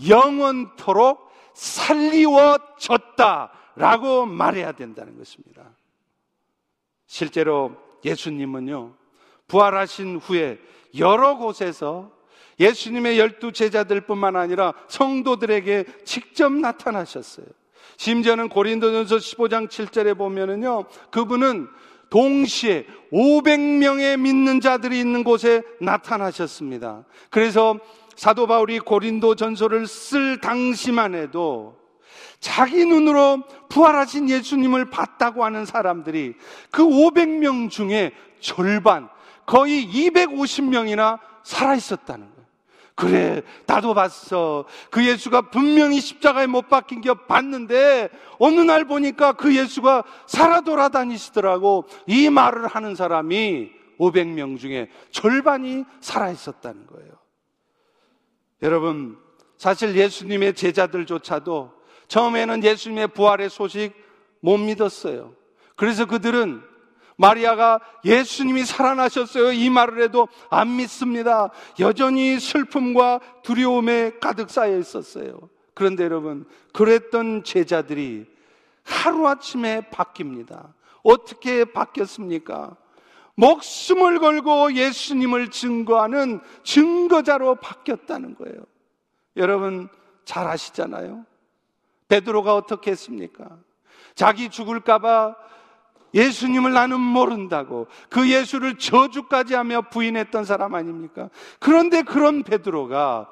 영원토록 0.10 1.32
살리워졌다라고 1.54 2.66
말해야 4.26 4.74
된다는 4.74 5.18
것입니다. 5.18 5.64
실제로 7.08 7.76
예수님은요, 8.06 8.94
부활하신 9.48 10.18
후에 10.18 10.60
여러 11.00 11.38
곳에서 11.38 12.12
예수님의 12.60 13.18
열두 13.20 13.52
제자들 13.52 14.02
뿐만 14.02 14.36
아니라 14.36 14.74
성도들에게 14.88 15.86
직접 16.04 16.52
나타나셨어요. 16.52 17.46
심지어는 17.98 18.50
고린도전서 18.50 19.18
15장 19.18 19.68
7절에 19.68 20.18
보면은요, 20.18 20.86
그분은 21.12 21.68
동시에 22.10 22.86
500명의 23.12 24.18
믿는 24.20 24.62
자들이 24.62 25.00
있는 25.00 25.24
곳에 25.24 25.62
나타나셨습니다. 25.82 27.06
그래서 27.30 27.80
사도 28.16 28.48
바울이 28.48 28.80
고린도 28.80 29.36
전서를 29.36 29.88
쓸 29.88 30.40
당시만 30.40 31.16
해도 31.16 31.78
자기 32.40 32.86
눈으로 32.86 33.44
부활하신 33.70 34.30
예수님을 34.30 34.90
봤다고 34.90 35.44
하는 35.44 35.66
사람들이 35.66 36.36
그 36.72 36.84
500명 36.84 37.70
중에 37.70 38.12
절반, 38.40 39.10
거의 39.46 39.88
250명이나 39.88 41.20
살아 41.44 41.76
있었다는 41.76 42.26
거예요. 42.26 42.38
그래, 42.96 43.44
나도 43.68 43.94
봤어. 43.94 44.66
그 44.90 45.06
예수가 45.06 45.50
분명히 45.50 46.02
십자가에 46.02 46.48
못 46.48 46.68
박힌 46.68 47.02
게 47.02 47.14
봤는데, 47.14 48.10
어느 48.40 48.60
날 48.60 48.86
보니까 48.86 49.34
그 49.34 49.56
예수가 49.56 50.04
살아 50.26 50.62
돌아다니시더라고. 50.62 51.86
이 52.08 52.30
말을 52.30 52.66
하는 52.66 52.96
사람이 52.96 53.70
500명 54.00 54.60
중에 54.60 54.90
절반이 55.12 55.86
살아 56.02 56.32
있었다는 56.32 56.88
거예요. 56.88 57.12
여러분, 58.64 59.18
사실 59.58 59.96
예수님의 59.96 60.56
제자들조차도 60.56 61.77
처음에는 62.08 62.64
예수님의 62.64 63.10
부활의 63.10 63.50
소식 63.50 63.94
못 64.40 64.58
믿었어요. 64.58 65.34
그래서 65.76 66.06
그들은 66.06 66.62
마리아가 67.18 67.80
예수님이 68.06 68.64
살아나셨어요. 68.66 69.52
이 69.52 69.70
말을 69.70 70.04
해도 70.04 70.28
안 70.50 70.76
믿습니다. 70.76 71.50
여전히 71.80 72.40
슬픔과 72.40 73.20
두려움에 73.42 74.14
가득 74.22 74.50
쌓여 74.50 74.78
있었어요. 74.78 75.50
그런데 75.74 76.04
여러분, 76.04 76.46
그랬던 76.74 77.44
제자들이 77.44 78.26
하루아침에 78.84 79.90
바뀝니다. 79.92 80.74
어떻게 81.04 81.66
바뀌었습니까? 81.66 82.76
목숨을 83.36 84.20
걸고 84.20 84.74
예수님을 84.74 85.52
증거하는 85.52 86.40
증거자로 86.64 87.56
바뀌었다는 87.56 88.36
거예요. 88.36 88.58
여러분 89.36 89.90
잘 90.26 90.48
아시잖아요. 90.48 91.24
베드로가 92.08 92.56
어떻게 92.56 92.92
했습니까? 92.92 93.58
자기 94.16 94.50
죽을까봐 94.50 95.36
예수님을 96.14 96.74
나는 96.74 97.00
모른다고 97.00 97.88
그 98.10 98.30
예수를 98.30 98.78
저주까지 98.78 99.54
하며 99.54 99.82
부인했던 99.82 100.46
사람 100.46 100.74
아닙니까? 100.74 101.30
그런데 101.60 102.02
그런 102.02 102.44
베드로가 102.44 103.30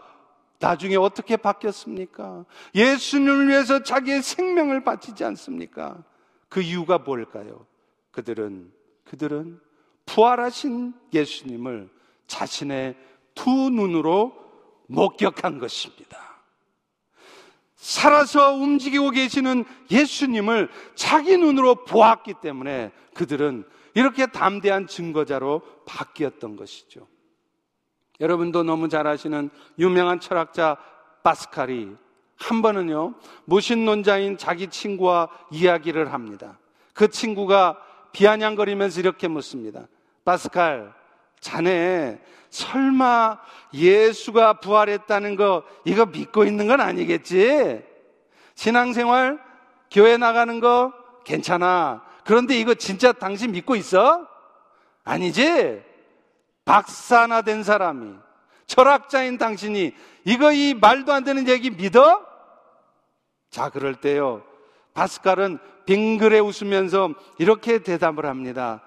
나중에 0.59 0.95
어떻게 0.95 1.37
바뀌었습니까? 1.37 2.45
예수님을 2.73 3.47
위해서 3.47 3.83
자기의 3.83 4.21
생명을 4.21 4.83
바치지 4.83 5.23
않습니까? 5.23 6.03
그 6.49 6.61
이유가 6.61 6.97
뭘까요? 6.97 7.65
그들은 8.11 8.71
그들은 9.05 9.59
부활하신 10.05 10.93
예수님을 11.13 11.89
자신의 12.27 12.95
두 13.33 13.49
눈으로 13.69 14.33
목격한 14.87 15.59
것입니다. 15.59 16.34
살아서 17.85 18.55
움직이고 18.55 19.11
계시는 19.11 19.63
예수님을 19.91 20.69
자기 20.95 21.37
눈으로 21.37 21.85
보았기 21.85 22.33
때문에 22.41 22.91
그들은 23.13 23.63
이렇게 23.93 24.25
담대한 24.25 24.87
증거자로 24.87 25.61
바뀌었던 25.85 26.55
것이죠. 26.55 27.07
여러분도 28.19 28.63
너무 28.63 28.89
잘 28.89 29.05
아시는 29.05 29.51
유명한 29.77 30.19
철학자 30.19 30.77
파스칼이 31.21 31.95
한 32.37 32.61
번은요, 32.63 33.13
무신론자인 33.45 34.39
자기 34.39 34.67
친구와 34.67 35.29
이야기를 35.51 36.11
합니다. 36.11 36.57
그 36.95 37.07
친구가 37.09 37.77
비아냥거리면서 38.13 38.99
이렇게 38.99 39.27
묻습니다. 39.27 39.87
파스칼, 40.23 40.91
자네 41.39 42.19
설마 42.49 43.39
예수가 43.73 44.59
부활했다는 44.61 45.35
거 45.35 45.63
이거 45.83 46.05
믿고 46.05 46.45
있는 46.45 46.67
건 46.67 46.81
아니겠지? 46.81 47.83
신앙생활 48.55 49.39
교회 49.91 50.17
나가는 50.17 50.59
거 50.59 50.93
괜찮아. 51.25 52.03
그런데 52.23 52.57
이거 52.57 52.73
진짜 52.73 53.11
당신 53.11 53.51
믿고 53.51 53.75
있어? 53.75 54.27
아니지? 55.03 55.83
박사나 56.63 57.43
된 57.43 57.63
사람이 57.63 58.15
철학자인 58.65 59.37
당신이 59.37 59.93
이거 60.23 60.51
이 60.51 60.73
말도 60.73 61.13
안 61.13 61.23
되는 61.23 61.47
얘기 61.47 61.69
믿어? 61.69 62.25
자, 63.51 63.69
그럴 63.69 63.95
때요. 63.95 64.43
바스칼은 64.93 65.59
빙그레 65.85 66.39
웃으면서 66.39 67.11
이렇게 67.37 67.79
대답을 67.79 68.25
합니다. 68.25 68.81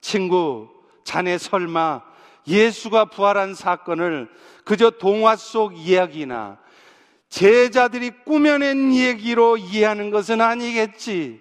친구, 0.00 0.68
자네 1.06 1.38
설마 1.38 2.02
예수가 2.48 3.06
부활한 3.06 3.54
사건을 3.54 4.28
그저 4.64 4.90
동화 4.90 5.36
속 5.36 5.78
이야기나 5.78 6.58
제자들이 7.28 8.10
꾸며낸 8.24 8.92
얘기로 8.92 9.56
이해하는 9.56 10.10
것은 10.10 10.40
아니겠지. 10.40 11.40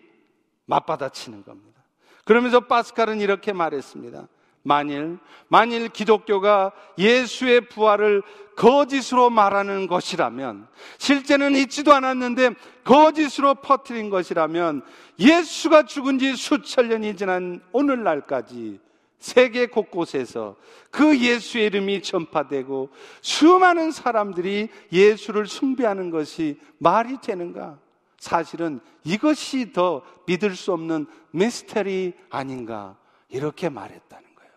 맞받아치는 0.67 1.43
겁니다. 1.43 1.81
그러면서 2.25 2.61
파스칼은 2.61 3.21
이렇게 3.21 3.53
말했습니다. 3.53 4.27
만일, 4.63 5.19
만일 5.47 5.89
기독교가 5.89 6.71
예수의 6.97 7.69
부활을 7.69 8.23
거짓으로 8.55 9.29
말하는 9.29 9.85
것이라면, 9.85 10.67
실제는 10.97 11.55
있지도 11.55 11.93
않았는데 11.93 12.51
거짓으로 12.83 13.55
퍼뜨린 13.55 14.09
것이라면, 14.09 14.83
예수가 15.19 15.83
죽은 15.83 16.17
지 16.17 16.35
수천 16.35 16.89
년이 16.89 17.15
지난 17.15 17.61
오늘날까지 17.73 18.79
세계 19.25 19.65
곳곳에서 19.65 20.55
그 20.91 21.19
예수의 21.19 21.65
이름이 21.65 22.03
전파되고 22.03 22.91
수많은 23.21 23.89
사람들이 23.89 24.69
예수를 24.91 25.47
숭배하는 25.47 26.11
것이 26.11 26.59
말이 26.77 27.17
되는가? 27.19 27.79
사실은 28.19 28.79
이것이 29.03 29.73
더 29.73 30.03
믿을 30.27 30.55
수 30.55 30.73
없는 30.73 31.07
미스터리 31.31 32.13
아닌가? 32.29 32.97
이렇게 33.27 33.67
말했다는 33.67 34.35
거예요. 34.35 34.51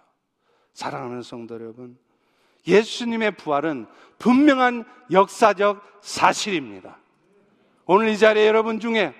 사랑하는 0.74 1.22
성도 1.22 1.54
여러분, 1.54 1.96
예수님의 2.66 3.36
부활은 3.36 3.86
분명한 4.18 4.84
역사적 5.10 5.82
사실입니다. 6.02 6.98
오늘 7.86 8.08
이 8.08 8.18
자리에 8.18 8.46
여러분 8.46 8.80
중에 8.80 9.14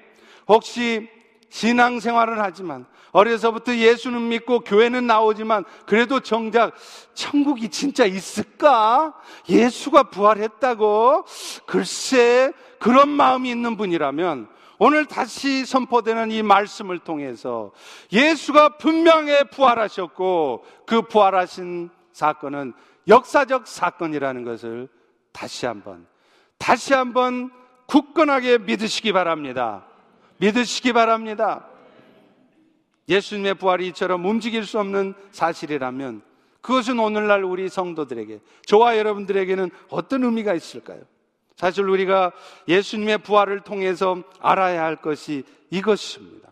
혹시 0.46 1.08
신앙생활을 1.48 2.38
하지만 2.38 2.84
어려서부터 3.12 3.76
예수는 3.76 4.28
믿고 4.28 4.60
교회는 4.60 5.06
나오지만 5.06 5.64
그래도 5.86 6.20
정작 6.20 6.74
천국이 7.14 7.68
진짜 7.68 8.04
있을까? 8.04 9.14
예수가 9.48 10.04
부활했다고? 10.04 11.24
글쎄 11.66 12.52
그런 12.78 13.08
마음이 13.08 13.50
있는 13.50 13.76
분이라면 13.76 14.48
오늘 14.78 15.06
다시 15.06 15.64
선포되는 15.66 16.30
이 16.30 16.42
말씀을 16.42 17.00
통해서 17.00 17.72
예수가 18.12 18.76
분명히 18.78 19.32
부활하셨고 19.50 20.64
그 20.86 21.02
부활하신 21.02 21.90
사건은 22.12 22.74
역사적 23.08 23.66
사건이라는 23.66 24.44
것을 24.44 24.88
다시 25.32 25.66
한번 25.66 26.06
다시 26.58 26.94
한번 26.94 27.50
굳건하게 27.86 28.58
믿으시기 28.58 29.12
바랍니다. 29.12 29.86
믿으시기 30.38 30.92
바랍니다. 30.92 31.67
예수님의 33.08 33.54
부활이 33.54 33.88
이처럼 33.88 34.24
움직일 34.24 34.64
수 34.64 34.78
없는 34.78 35.14
사실이라면 35.32 36.22
그것은 36.60 36.98
오늘날 36.98 37.44
우리 37.44 37.68
성도들에게, 37.68 38.40
저와 38.66 38.98
여러분들에게는 38.98 39.70
어떤 39.88 40.24
의미가 40.24 40.54
있을까요? 40.54 41.00
사실 41.56 41.88
우리가 41.88 42.32
예수님의 42.68 43.18
부활을 43.18 43.60
통해서 43.60 44.22
알아야 44.40 44.84
할 44.84 44.96
것이 44.96 45.44
이것입니다. 45.70 46.50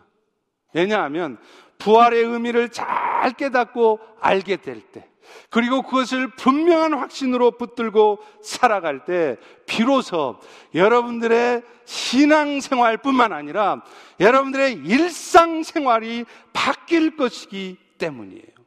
왜냐하면 0.73 1.37
부활의 1.77 2.23
의미를 2.23 2.69
잘 2.69 3.31
깨닫고 3.37 3.99
알게 4.19 4.57
될 4.57 4.81
때, 4.81 5.07
그리고 5.49 5.81
그것을 5.81 6.27
분명한 6.35 6.93
확신으로 6.93 7.51
붙들고 7.51 8.19
살아갈 8.41 9.05
때 9.05 9.37
비로소 9.65 10.39
여러분들의 10.75 11.63
신앙생활뿐만 11.85 13.33
아니라 13.33 13.83
여러분들의 14.19 14.73
일상생활이 14.85 16.25
바뀔 16.53 17.15
것이기 17.15 17.77
때문이에요. 17.97 18.57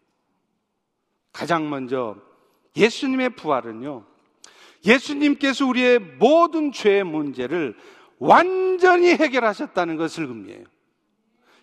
가장 1.32 1.68
먼저 1.68 2.16
예수님의 2.76 3.30
부활은요. 3.30 4.04
예수님께서 4.84 5.66
우리의 5.66 5.98
모든 5.98 6.72
죄의 6.72 7.04
문제를 7.04 7.76
완전히 8.18 9.08
해결하셨다는 9.08 9.96
것을 9.96 10.24
의미해요. 10.24 10.64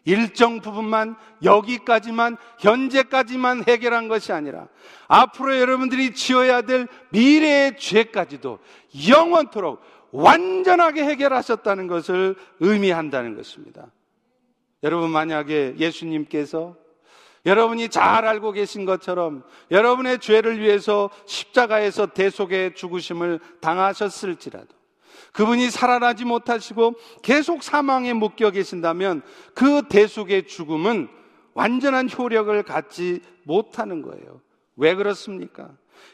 일정 0.07 0.61
부분만 0.61 1.17
여기까지만 1.43 2.37
현재까지만 2.59 3.65
해결한 3.67 4.07
것이 4.07 4.31
아니라 4.31 4.69
앞으로 5.09 5.59
여러분들이 5.59 6.13
지어야 6.13 6.61
될 6.61 6.87
미래의 7.09 7.77
죄까지도 7.77 8.59
영원토록 9.09 9.81
완전하게 10.11 11.03
해결하셨다는 11.03 11.87
것을 11.87 12.35
의미한다는 12.61 13.35
것입니다. 13.35 13.87
여러분 14.81 15.09
만약에 15.09 15.75
예수님께서 15.77 16.77
여러분이 17.45 17.89
잘 17.89 18.25
알고 18.25 18.53
계신 18.53 18.85
것처럼 18.85 19.43
여러분의 19.71 20.19
죄를 20.19 20.61
위해서 20.61 21.09
십자가에서 21.25 22.07
대속의 22.07 22.75
죽으심을 22.75 23.41
당하셨을지라도 23.59 24.76
그분이 25.33 25.69
살아나지 25.69 26.25
못하시고 26.25 26.95
계속 27.21 27.63
사망에 27.63 28.13
묶여 28.13 28.51
계신다면 28.51 29.21
그 29.53 29.83
대속의 29.87 30.47
죽음은 30.47 31.07
완전한 31.53 32.09
효력을 32.09 32.61
갖지 32.63 33.21
못하는 33.43 34.01
거예요. 34.01 34.41
왜 34.75 34.95
그렇습니까? 34.95 35.69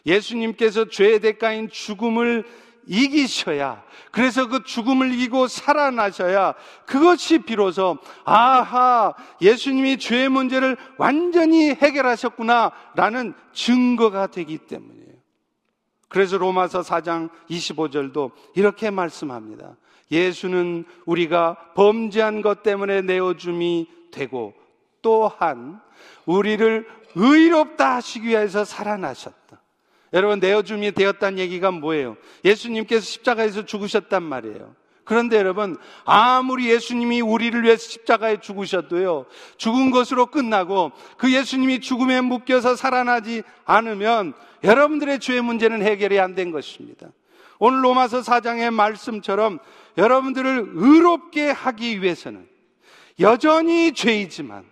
예수님께서 0.06 0.90
죄의 0.90 1.20
대가인 1.20 1.70
죽음을 1.70 2.46
이기셔야 2.86 3.84
그래서 4.12 4.48
그 4.48 4.64
죽음을 4.64 5.14
이기고 5.14 5.48
살아나셔야 5.48 6.54
그것이 6.86 7.40
비로소 7.40 7.98
아하 8.26 9.14
예수님이 9.42 9.98
죄의 9.98 10.30
문제를 10.30 10.78
완전히 10.98 11.70
해결하셨구나 11.70 12.72
라는 12.96 13.34
증거가 13.54 14.28
되기 14.28 14.58
때문이에요. 14.58 15.03
그래서 16.14 16.38
로마서 16.38 16.82
4장 16.82 17.30
25절도 17.50 18.32
이렇게 18.54 18.92
말씀합니다. 18.92 19.76
예수는 20.12 20.86
우리가 21.06 21.74
범죄한 21.74 22.44
것 22.44 22.62
때문에 22.62 23.02
내어줌이 23.02 23.90
되고 24.12 24.54
또한 25.02 25.82
우리를 26.28 26.88
의롭다 27.16 27.96
하시기 27.96 28.28
위해서 28.28 28.64
살아나셨다. 28.64 29.60
여러분, 30.14 30.40
내어줌이 30.40 30.92
되었다는 30.92 31.40
얘기가 31.40 31.72
뭐예요? 31.72 32.16
예수님께서 32.46 33.04
십자가에서 33.04 33.66
죽으셨단 33.66 34.22
말이에요. 34.22 34.76
그런데 35.04 35.38
여러분, 35.38 35.78
아무리 36.06 36.70
예수님이 36.70 37.22
우리를 37.22 37.62
위해서 37.64 37.90
십자가에 37.90 38.38
죽으셨도요, 38.40 39.26
죽은 39.58 39.92
것으로 39.92 40.28
끝나고 40.28 40.92
그 41.18 41.34
예수님이 41.34 41.80
죽음에 41.80 42.22
묶여서 42.22 42.76
살아나지 42.76 43.44
않으면 43.66 44.34
여러분들의 44.64 45.20
죄의 45.20 45.42
문제는 45.42 45.82
해결이 45.82 46.20
안 46.20 46.36
된 46.36 46.52
것입니다. 46.52 47.08
오늘 47.60 47.84
로마서 47.84 48.22
4장의 48.22 48.74
말씀처럼 48.74 49.60
여러분들을 49.98 50.72
의롭게 50.74 51.50
하기 51.52 52.02
위해서는 52.02 52.48
여전히 53.20 53.94
죄이지만 53.94 54.66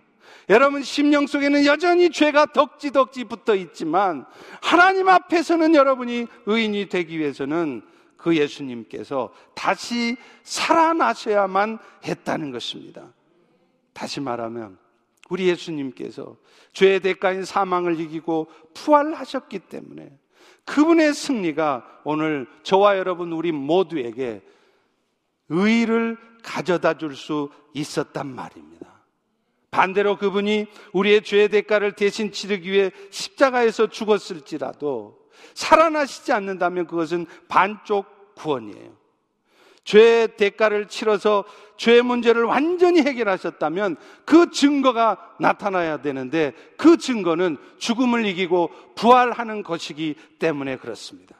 여러분 0.50 0.82
심령 0.82 1.26
속에는 1.26 1.64
여전히 1.64 2.10
죄가 2.10 2.46
덕지덕지 2.46 3.24
붙어 3.24 3.54
있지만 3.54 4.26
하나님 4.60 5.08
앞에서는 5.08 5.74
여러분이 5.74 6.26
의인이 6.46 6.88
되기 6.88 7.18
위해서는 7.18 7.82
그 8.22 8.36
예수님께서 8.36 9.32
다시 9.54 10.16
살아나셔야만 10.44 11.78
했다는 12.04 12.52
것입니다. 12.52 13.12
다시 13.92 14.20
말하면 14.20 14.78
우리 15.28 15.48
예수님께서 15.48 16.36
죄의 16.72 17.00
대가인 17.00 17.44
사망을 17.44 17.98
이기고 17.98 18.48
부활하셨기 18.74 19.58
때문에 19.60 20.16
그분의 20.64 21.14
승리가 21.14 22.00
오늘 22.04 22.46
저와 22.62 22.96
여러분 22.96 23.32
우리 23.32 23.50
모두에게 23.50 24.40
의를 25.48 26.16
가져다 26.42 26.98
줄 26.98 27.16
수 27.16 27.50
있었단 27.74 28.26
말입니다. 28.34 29.02
반대로 29.70 30.16
그분이 30.16 30.66
우리의 30.92 31.22
죄의 31.22 31.48
대가를 31.48 31.92
대신 31.92 32.30
치르기 32.30 32.70
위해 32.70 32.90
십자가에서 33.10 33.88
죽었을지라도 33.88 35.21
살아나시지 35.54 36.32
않는다면 36.32 36.86
그것은 36.86 37.26
반쪽 37.48 38.34
구원이에요. 38.34 39.02
죄의 39.84 40.36
대가를 40.36 40.86
치러서 40.86 41.44
죄의 41.76 42.02
문제를 42.02 42.44
완전히 42.44 43.00
해결하셨다면 43.00 43.96
그 44.24 44.50
증거가 44.50 45.16
나타나야 45.40 46.02
되는데 46.02 46.52
그 46.76 46.96
증거는 46.96 47.56
죽음을 47.78 48.24
이기고 48.26 48.70
부활하는 48.94 49.62
것이기 49.64 50.14
때문에 50.38 50.76
그렇습니다. 50.76 51.34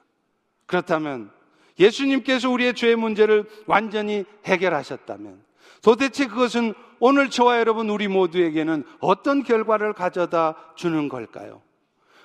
그렇다면 0.66 1.30
예수님께서 1.78 2.50
우리의 2.50 2.74
죄의 2.74 2.96
문제를 2.96 3.44
완전히 3.66 4.24
해결하셨다면 4.44 5.42
도대체 5.82 6.26
그것은 6.26 6.74
오늘 6.98 7.30
저와 7.30 7.58
여러분 7.58 7.90
우리 7.90 8.08
모두에게는 8.08 8.84
어떤 9.00 9.42
결과를 9.42 9.92
가져다 9.92 10.54
주는 10.76 11.08
걸까요? 11.08 11.62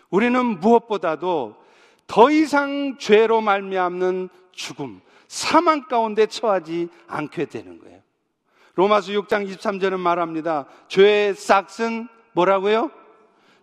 우리는 0.09 0.59
무엇보다도 0.59 1.55
더 2.07 2.31
이상 2.31 2.97
죄로 2.97 3.41
말미암는 3.41 4.29
죽음, 4.51 5.01
사망 5.27 5.87
가운데 5.87 6.25
처하지 6.25 6.87
않게 7.07 7.45
되는 7.45 7.79
거예요. 7.79 8.01
로마서 8.75 9.11
6장 9.11 9.47
23절은 9.47 9.99
말합니다. 9.99 10.65
죄의 10.87 11.35
싹은 11.35 12.07
뭐라고요? 12.33 12.91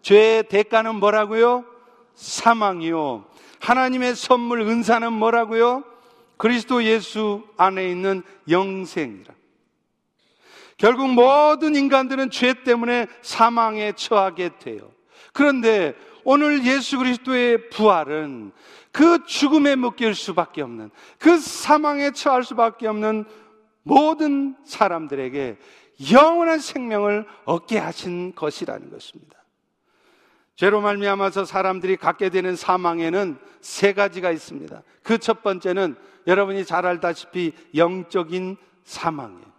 죄의 0.03 0.49
대가는 0.49 0.95
뭐라고요? 0.97 1.65
사망이요. 2.15 3.25
하나님의 3.61 4.15
선물 4.15 4.61
은사는 4.61 5.13
뭐라고요? 5.13 5.85
그리스도 6.37 6.85
예수 6.85 7.45
안에 7.57 7.89
있는 7.89 8.23
영생이라. 8.51 9.33
결국 10.77 11.09
모든 11.09 11.77
인간들은 11.77 12.31
죄 12.31 12.53
때문에 12.53 13.07
사망에 13.23 13.93
처하게 13.93 14.51
돼요. 14.59 14.91
그런데 15.33 15.95
오늘 16.25 16.65
예수 16.67 16.99
그리스도의 16.99 17.71
부활은 17.71 18.53
그 18.93 19.25
죽음에 19.27 19.77
묶일 19.77 20.15
수밖에 20.15 20.63
없는 20.63 20.91
그 21.19 21.39
사망에 21.39 22.13
처할 22.13 22.45
수밖에 22.45 22.87
없는 22.87 23.25
모든 23.83 24.57
사람들에게 24.65 25.59
영원한 26.13 26.59
생명을 26.59 27.27
얻게 27.45 27.79
하신 27.79 28.35
것이라는 28.35 28.91
것입니다. 28.91 29.45
죄로 30.57 30.81
말미암아서 30.81 31.45
사람들이 31.45 31.97
갖게 31.97 32.31
되는 32.31 32.55
사망에는 32.57 33.39
세 33.61 33.93
가지가 33.93 34.31
있습니다. 34.31 34.83
그 35.03 35.19
첫 35.19 35.43
번째는 35.43 35.97
여러분이 36.27 36.65
잘 36.65 36.87
알다시피 36.87 37.53
영적인 37.75 38.57
사망이에요. 38.85 39.55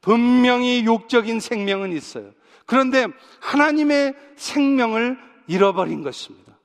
분명히 0.00 0.84
육적인 0.84 1.40
생명은 1.40 1.92
있어요. 1.92 2.30
그런데 2.66 3.06
하나님의 3.40 4.14
생명을 4.36 5.18
잃어버린 5.46 6.02
것입니다. 6.02 6.56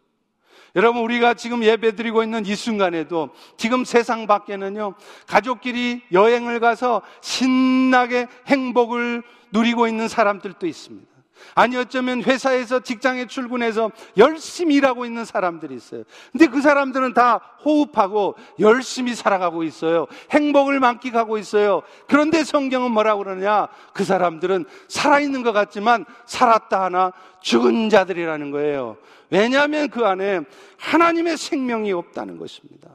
여러분, 0.75 1.01
우리가 1.03 1.33
지금 1.33 1.63
예배 1.63 1.95
드리고 1.95 2.23
있는 2.23 2.45
이 2.45 2.55
순간에도 2.55 3.29
지금 3.57 3.83
세상 3.83 4.25
밖에는요, 4.25 4.93
가족끼리 5.27 6.01
여행을 6.11 6.61
가서 6.61 7.01
신나게 7.19 8.27
행복을 8.47 9.21
누리고 9.51 9.87
있는 9.87 10.07
사람들도 10.07 10.65
있습니다. 10.65 11.10
아니 11.55 11.77
어쩌면 11.77 12.23
회사에서 12.23 12.79
직장에 12.79 13.27
출근해서 13.27 13.91
열심히 14.17 14.75
일하고 14.75 15.05
있는 15.05 15.25
사람들이 15.25 15.75
있어요. 15.75 16.03
근데 16.31 16.47
그 16.47 16.61
사람들은 16.61 17.13
다 17.13 17.37
호흡하고 17.63 18.35
열심히 18.59 19.15
살아가고 19.15 19.63
있어요. 19.63 20.07
행복을 20.31 20.79
만끽하고 20.79 21.37
있어요. 21.37 21.83
그런데 22.07 22.43
성경은 22.43 22.91
뭐라고 22.91 23.23
그러냐? 23.23 23.67
그 23.93 24.03
사람들은 24.03 24.65
살아있는 24.87 25.43
것 25.43 25.51
같지만 25.51 26.05
살았다 26.25 26.83
하나 26.83 27.11
죽은 27.41 27.89
자들이라는 27.89 28.51
거예요. 28.51 28.97
왜냐하면 29.29 29.89
그 29.89 30.05
안에 30.05 30.41
하나님의 30.77 31.37
생명이 31.37 31.91
없다는 31.93 32.37
것입니다. 32.37 32.89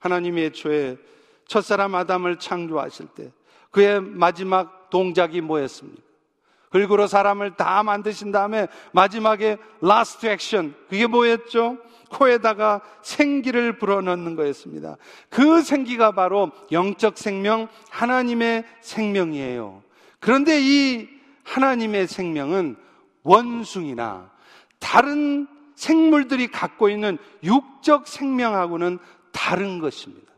하나님의 0.00 0.46
애초에 0.46 0.96
첫사람 1.46 1.94
아담을 1.94 2.38
창조하실 2.38 3.08
때 3.14 3.32
그의 3.70 4.00
마지막 4.00 4.90
동작이 4.90 5.40
뭐였습니까? 5.40 6.09
흙으로 6.70 7.06
사람을 7.06 7.56
다 7.56 7.82
만드신 7.82 8.32
다음에 8.32 8.68
마지막에 8.92 9.56
last 9.80 10.26
action 10.26 10.74
그게 10.88 11.06
뭐였죠? 11.06 11.78
코에다가 12.10 12.80
생기를 13.02 13.78
불어넣는 13.78 14.36
거였습니다. 14.36 14.96
그 15.28 15.62
생기가 15.62 16.12
바로 16.12 16.50
영적 16.72 17.18
생명, 17.18 17.68
하나님의 17.90 18.64
생명이에요. 18.80 19.82
그런데 20.18 20.60
이 20.60 21.08
하나님의 21.44 22.06
생명은 22.06 22.76
원숭이나 23.22 24.30
다른 24.78 25.46
생물들이 25.74 26.48
갖고 26.48 26.88
있는 26.88 27.18
육적 27.42 28.06
생명하고는 28.06 28.98
다른 29.32 29.78
것입니다. 29.78 30.30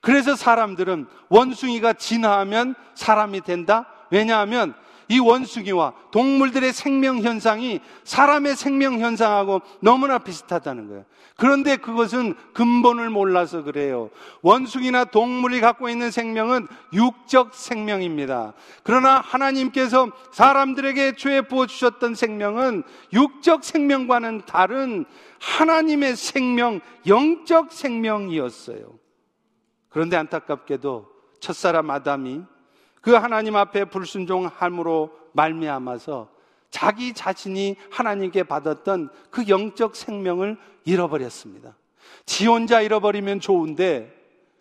그래서 0.00 0.34
사람들은 0.34 1.06
원숭이가 1.28 1.94
진화하면 1.94 2.74
사람이 2.94 3.42
된다? 3.42 3.86
왜냐하면 4.10 4.74
이 5.08 5.18
원숭이와 5.18 5.92
동물들의 6.10 6.72
생명 6.72 7.18
현상이 7.18 7.80
사람의 8.04 8.56
생명 8.56 9.00
현상하고 9.00 9.60
너무나 9.80 10.18
비슷하다는 10.18 10.88
거예요. 10.88 11.04
그런데 11.36 11.76
그것은 11.76 12.34
근본을 12.52 13.10
몰라서 13.10 13.62
그래요. 13.64 14.10
원숭이나 14.42 15.04
동물이 15.04 15.60
갖고 15.60 15.88
있는 15.88 16.10
생명은 16.10 16.68
육적 16.92 17.54
생명입니다. 17.54 18.54
그러나 18.84 19.20
하나님께서 19.20 20.08
사람들에게 20.32 21.16
죄에 21.16 21.42
부어주셨던 21.42 22.14
생명은 22.14 22.84
육적 23.12 23.64
생명과는 23.64 24.42
다른 24.46 25.04
하나님의 25.40 26.16
생명, 26.16 26.80
영적 27.06 27.72
생명이었어요. 27.72 28.98
그런데 29.88 30.16
안타깝게도 30.16 31.08
첫사람 31.40 31.90
아담이 31.90 32.42
그 33.04 33.12
하나님 33.12 33.54
앞에 33.54 33.84
불순종함으로 33.84 35.10
말미암아서 35.32 36.28
자기 36.70 37.12
자신이 37.12 37.76
하나님께 37.90 38.44
받았던 38.44 39.10
그 39.30 39.46
영적 39.46 39.94
생명을 39.94 40.56
잃어버렸습니다. 40.84 41.76
지 42.24 42.46
혼자 42.46 42.80
잃어버리면 42.80 43.40
좋은데 43.40 44.10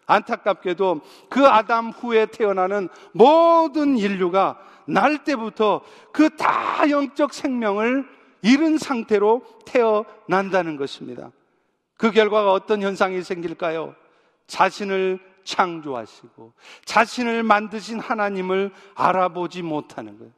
안타깝게도 0.06 1.00
그 1.30 1.48
아담 1.48 1.90
후에 1.90 2.26
태어나는 2.26 2.90
모든 3.14 3.98
인류가 3.98 4.60
날 4.86 5.24
때부터 5.24 5.82
그 6.12 6.36
다 6.36 6.90
영적 6.90 7.34
생명을 7.34 8.06
잃은 8.42 8.78
상태로 8.78 9.42
태어난다는 9.66 10.76
것입니다. 10.76 11.32
그 11.96 12.12
결과가 12.12 12.52
어떤 12.52 12.82
현상이 12.82 13.24
생길까요? 13.24 13.96
자신을 14.48 15.33
창조하시고 15.44 16.54
자신을 16.86 17.44
만드신 17.44 18.00
하나님을 18.00 18.72
알아보지 18.96 19.62
못하는 19.62 20.18
거예요. 20.18 20.32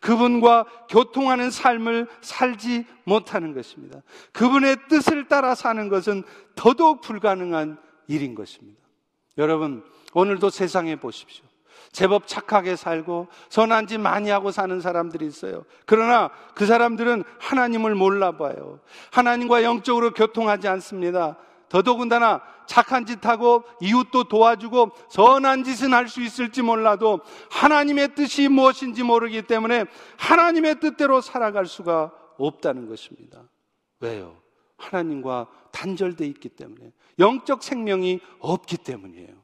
그분과 0.00 0.66
교통하는 0.88 1.50
삶을 1.50 2.06
살지 2.20 2.86
못하는 3.04 3.54
것입니다. 3.54 4.00
그분의 4.32 4.76
뜻을 4.88 5.28
따라 5.28 5.54
사는 5.54 5.88
것은 5.88 6.22
더더욱 6.54 7.00
불가능한 7.00 7.78
일인 8.06 8.34
것입니다. 8.34 8.80
여러분, 9.38 9.84
오늘도 10.12 10.50
세상에 10.50 10.96
보십시오. 10.96 11.44
제법 11.92 12.26
착하게 12.26 12.76
살고 12.76 13.28
선한 13.48 13.86
짓 13.88 13.98
많이 13.98 14.30
하고 14.30 14.50
사는 14.50 14.80
사람들이 14.80 15.26
있어요. 15.26 15.64
그러나 15.86 16.30
그 16.54 16.66
사람들은 16.66 17.24
하나님을 17.38 17.94
몰라봐요. 17.94 18.80
하나님과 19.10 19.64
영적으로 19.64 20.12
교통하지 20.12 20.68
않습니다. 20.68 21.36
더더군다나 21.70 22.42
착한 22.66 23.06
짓 23.06 23.24
하고 23.24 23.64
이웃도 23.80 24.24
도와주고 24.24 24.90
선한 25.08 25.64
짓은 25.64 25.94
할 25.94 26.08
수 26.08 26.20
있을지 26.20 26.60
몰라도 26.60 27.20
하나님의 27.50 28.14
뜻이 28.14 28.48
무엇인지 28.48 29.02
모르기 29.02 29.42
때문에 29.42 29.86
하나님의 30.18 30.80
뜻대로 30.80 31.20
살아갈 31.20 31.66
수가 31.66 32.12
없다는 32.36 32.88
것입니다. 32.88 33.48
왜요? 34.00 34.36
하나님과 34.76 35.46
단절돼 35.72 36.26
있기 36.26 36.48
때문에 36.50 36.92
영적 37.18 37.62
생명이 37.62 38.20
없기 38.40 38.78
때문이에요. 38.78 39.40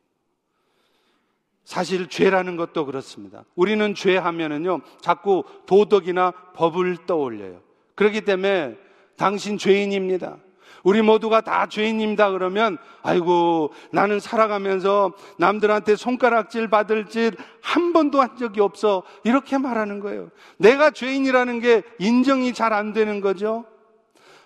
사실 1.65 2.09
죄라는 2.09 2.57
것도 2.57 2.87
그렇습니다. 2.87 3.45
우리는 3.55 3.95
죄 3.95 4.17
하면은요, 4.17 4.81
자꾸 5.01 5.45
도덕이나 5.67 6.31
법을 6.55 7.07
떠올려요. 7.07 7.61
그렇기 7.97 8.23
때문에 8.23 8.77
당신 9.17 9.59
죄인입니다. 9.59 10.39
우리 10.87 11.03
모두가 11.03 11.41
다 11.41 11.67
죄인입니다. 11.67 12.31
그러면, 12.31 12.79
아이고, 13.03 13.73
나는 13.91 14.21
살아가면서 14.21 15.13
남들한테 15.37 15.97
손가락질 15.97 16.69
받을 16.69 17.07
짓 17.07 17.33
한 17.61 17.93
번도 17.93 18.21
한 18.21 18.37
적이 18.37 18.61
없어. 18.61 19.03
이렇게 19.25 19.59
말하는 19.59 19.99
거예요. 19.99 20.29
내가 20.59 20.93
죄인이라는 20.93 21.59
게 21.59 21.83
인정이 21.99 22.55
잘 22.55 22.73
안 22.73 22.93
되는 22.93 23.21
거죠. 23.21 23.65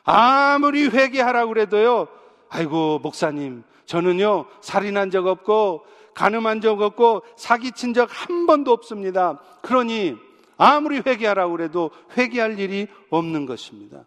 아무리 0.02 0.88
회개하라고 0.88 1.48
그래도요, 1.52 2.08
아이고, 2.48 3.00
목사님, 3.02 3.62
저는요, 3.84 4.46
살인한 4.62 5.10
적 5.10 5.26
없고, 5.26 5.84
가늠한 6.14 6.62
적 6.62 6.80
없고, 6.80 7.22
사기친 7.36 7.92
적 7.92 8.08
한 8.10 8.46
번도 8.46 8.72
없습니다. 8.72 9.38
그러니, 9.60 10.16
아무리 10.56 11.02
회개하라고 11.04 11.52
그래도 11.52 11.90
회개할 12.16 12.58
일이 12.58 12.86
없는 13.10 13.44
것입니다. 13.44 14.06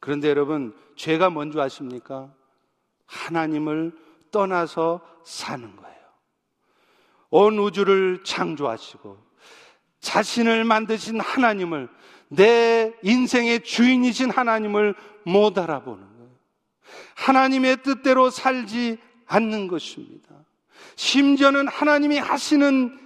그런데 0.00 0.28
여러분, 0.28 0.74
죄가 0.96 1.30
뭔지 1.30 1.60
아십니까? 1.60 2.32
하나님을 3.06 3.92
떠나서 4.30 5.00
사는 5.24 5.74
거예요. 5.76 5.96
온 7.30 7.58
우주를 7.58 8.22
창조하시고 8.24 9.18
자신을 10.00 10.64
만드신 10.64 11.20
하나님을 11.20 11.88
내 12.28 12.94
인생의 13.02 13.64
주인이신 13.64 14.30
하나님을 14.30 14.94
못 15.24 15.58
알아보는 15.58 16.00
거예요. 16.16 16.30
하나님의 17.16 17.82
뜻대로 17.82 18.30
살지 18.30 18.98
않는 19.26 19.68
것입니다. 19.68 20.28
심지어는 20.96 21.68
하나님이 21.68 22.18
하시는 22.18 22.98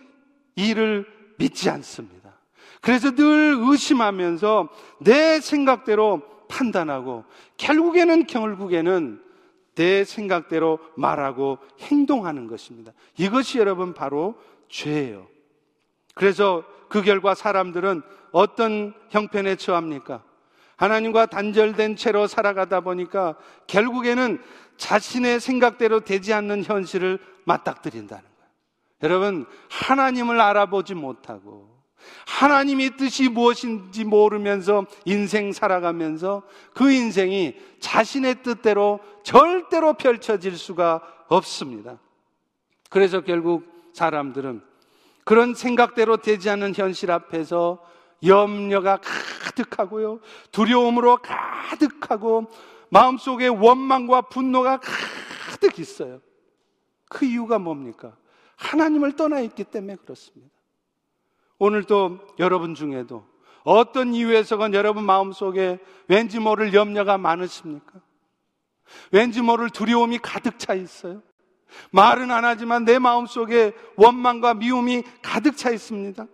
일을 0.57 1.07
믿지 1.39 1.71
않습니다. 1.71 2.39
그래서 2.81 3.13
늘 3.13 3.57
의심하면서 3.59 4.69
내 5.01 5.41
생각대로 5.41 6.23
판단하고 6.53 7.25
결국에는 7.57 8.27
결국에는 8.27 9.23
내 9.75 10.05
생각대로 10.05 10.79
말하고 10.97 11.59
행동하는 11.81 12.47
것입니다. 12.47 12.93
이것이 13.17 13.59
여러분 13.59 13.95
바로 13.95 14.35
죄예요. 14.69 15.27
그래서 16.15 16.63
그 16.89 17.01
결과 17.03 17.35
사람들은 17.35 18.03
어떤 18.33 18.93
형편에 19.09 19.57
처합니까? 19.57 20.23
하나님과 20.77 21.27
단절된 21.27 21.97
채로 21.97 22.27
살아가다 22.27 22.81
보니까 22.81 23.37
결국에는 23.67 24.43
자신의 24.77 25.41
생각대로 25.41 26.01
되지 26.01 26.35
않는 26.35 26.65
현실을 26.65 27.19
맞닥뜨린다는 27.45 28.23
거예요. 28.23 28.51
여러분, 29.05 29.47
하나님을 29.71 30.41
알아보지 30.41 30.95
못하고 30.95 31.72
하나님의 32.27 32.97
뜻이 32.97 33.29
무엇인지 33.29 34.05
모르면서 34.05 34.87
인생 35.05 35.53
살아가면서 35.53 36.43
그 36.75 36.91
인생이 36.91 37.55
자신의 37.81 38.43
뜻대로 38.43 39.01
절대로 39.23 39.95
펼쳐질 39.95 40.57
수가 40.57 41.01
없습니다. 41.29 41.99
그래서 42.91 43.21
결국 43.21 43.65
사람들은 43.93 44.63
그런 45.25 45.55
생각대로 45.55 46.17
되지 46.17 46.51
않는 46.51 46.75
현실 46.75 47.11
앞에서 47.11 47.79
염려가 48.25 48.99
가득하고요. 48.99 50.21
두려움으로 50.53 51.19
가득하고 51.19 52.47
마음속에 52.91 53.49
원망과 53.49 54.23
분노가 54.23 54.79
가득 54.79 55.79
있어요. 55.79 56.21
그 57.09 57.25
이유가 57.25 57.59
뭡니까? 57.59 58.17
하나님을 58.57 59.17
떠나 59.17 59.41
있기 59.41 59.65
때문에 59.65 59.97
그렇습니다. 59.97 60.55
오늘 61.65 61.85
또 61.85 62.19
여러분 62.41 62.75
중에도 62.75 63.25
어떤 63.63 64.15
이유에서건 64.15 64.75
여러분 64.75 65.05
마음속에 65.05 65.79
왠지 66.09 66.41
모를 66.41 66.75
염려가 66.75 67.19
많으십니까? 67.19 68.01
왠지 69.13 69.43
모를 69.43 69.71
두려움이 69.71 70.19
가득 70.19 70.59
차 70.59 70.75
있어요. 70.75 71.23
말은 71.93 72.33
안 72.33 72.45
하지만 72.45 72.85
내 72.85 72.99
마음속에 72.99 73.75
원망과 73.95 74.55
미움이 74.55 75.05
가득 75.23 75.57
차 75.57 75.71
있습니다. 75.71 76.27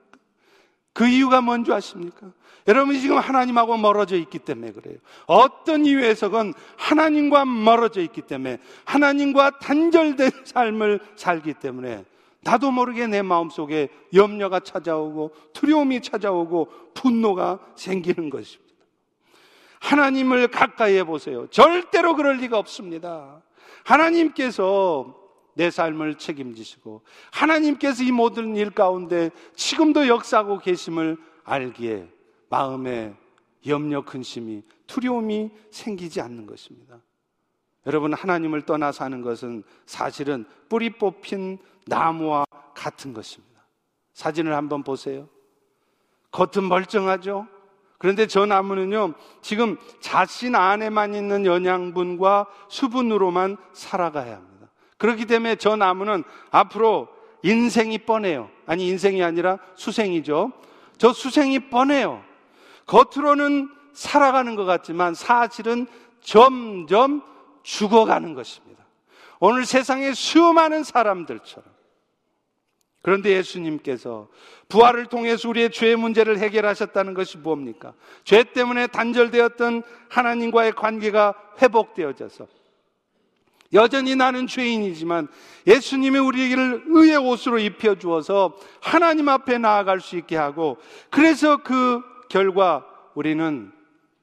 그 0.95 1.07
이유가 1.07 1.43
뭔지 1.43 1.75
아십니까? 1.75 2.33
여러분이 2.67 2.99
지금 3.03 3.19
하나님하고 3.19 3.77
멀어져 3.77 4.17
있기 4.17 4.39
때문에 4.39 4.73
그래요. 4.73 4.97
어떤 5.27 5.85
이유에서건 5.85 6.55
하나님과 6.79 7.45
멀어져 7.45 8.01
있기 8.01 8.23
때문에 8.23 8.61
하나님과 8.87 9.59
단절된 9.59 10.31
삶을 10.47 11.01
살기 11.17 11.53
때문에 11.53 12.07
나도 12.49 12.71
모르게 12.71 13.07
내 13.07 13.21
마음속에 13.21 13.91
염려가 14.15 14.61
찾아오고 14.61 15.33
두려움이 15.53 16.01
찾아오고 16.01 16.69
분노가 16.95 17.59
생기는 17.77 18.31
것입니다. 18.31 18.75
하나님을 19.81 20.49
가까이 20.49 20.97
해 20.97 21.05
보세요. 21.05 21.47
절대로 21.51 22.17
그럴 22.17 22.39
리가 22.39 22.59
없습니다. 22.59 23.43
하나님께서 23.85 25.15
내 25.53 25.71
삶을 25.71 26.17
책임지시고 26.17 27.03
하나님께서 27.33 28.03
이 28.03 28.13
모든 28.13 28.57
일 28.57 28.71
가운데 28.71 29.31
지금도 29.55 30.09
역사하고 30.09 30.59
계심을 30.59 31.19
알기에 31.45 32.09
마음에 32.49 33.15
염려, 33.67 34.07
근심이, 34.07 34.63
두려움이 34.87 35.51
생기지 35.71 36.23
않는 36.23 36.47
것입니다. 36.47 37.03
여러분, 37.87 38.15
하나님을 38.15 38.63
떠나 38.63 38.91
사는 38.91 39.21
것은 39.21 39.65
사실은 39.85 40.47
뿌리 40.69 40.91
뽑힌 40.91 41.59
나무와 41.89 42.45
같은 42.75 43.13
것입니다. 43.13 43.63
사진을 44.13 44.55
한번 44.55 44.83
보세요. 44.83 45.29
겉은 46.31 46.69
멀쩡하죠? 46.69 47.47
그런데 47.99 48.27
저 48.27 48.47
나무는요, 48.47 49.15
지금 49.43 49.77
자신 50.01 50.55
안에만 50.55 51.15
있는 51.15 51.45
영양분과 51.45 52.47
수분으로만 52.69 53.57
살아가야 53.73 54.37
합니다. 54.37 54.69
그렇기 54.99 55.27
때문에 55.27 55.57
저 55.57 55.77
나무는 55.77 56.23
앞으로 56.51 57.09
인생이 57.43 57.99
뻔해요. 57.99 58.51
아니, 58.67 58.89
인생이 58.89 59.23
아니라 59.23 59.59
수생이죠. 59.75 60.53
저 60.97 61.13
수생이 61.13 61.71
뻔해요. 61.71 62.23
겉으로는 62.87 63.69
살아가는 63.93 64.55
것 64.55 64.65
같지만 64.65 65.15
사실은 65.15 65.87
점점 66.21 67.23
죽어가는 67.63 68.35
것입니다. 68.35 68.85
오늘 69.41 69.65
세상에 69.65 70.13
수많은 70.13 70.85
사람들처럼. 70.85 71.78
그런데 73.03 73.31
예수님께서 73.31 74.29
부활을 74.69 75.07
통해서 75.07 75.49
우리의 75.49 75.71
죄 75.71 75.95
문제를 75.97 76.39
해결하셨다는 76.39 77.15
것이 77.15 77.39
뭡니까? 77.39 77.95
죄 78.25 78.43
때문에 78.43 78.89
단절되었던 78.89 79.83
하나님과의 80.09 80.73
관계가 80.73 81.35
회복되어져서 81.63 82.47
여전히 83.75 84.17
나는 84.17 84.47
죄인이지만 84.47 85.29
예수님이 85.67 86.19
우리를 86.19 86.85
의의 86.87 87.17
옷으로 87.17 87.59
입혀주어서 87.59 88.57
하나님 88.81 89.29
앞에 89.29 89.59
나아갈 89.59 90.01
수 90.01 90.17
있게 90.17 90.37
하고 90.37 90.79
그래서 91.11 91.59
그 91.59 92.03
결과 92.29 92.87
우리는 93.15 93.71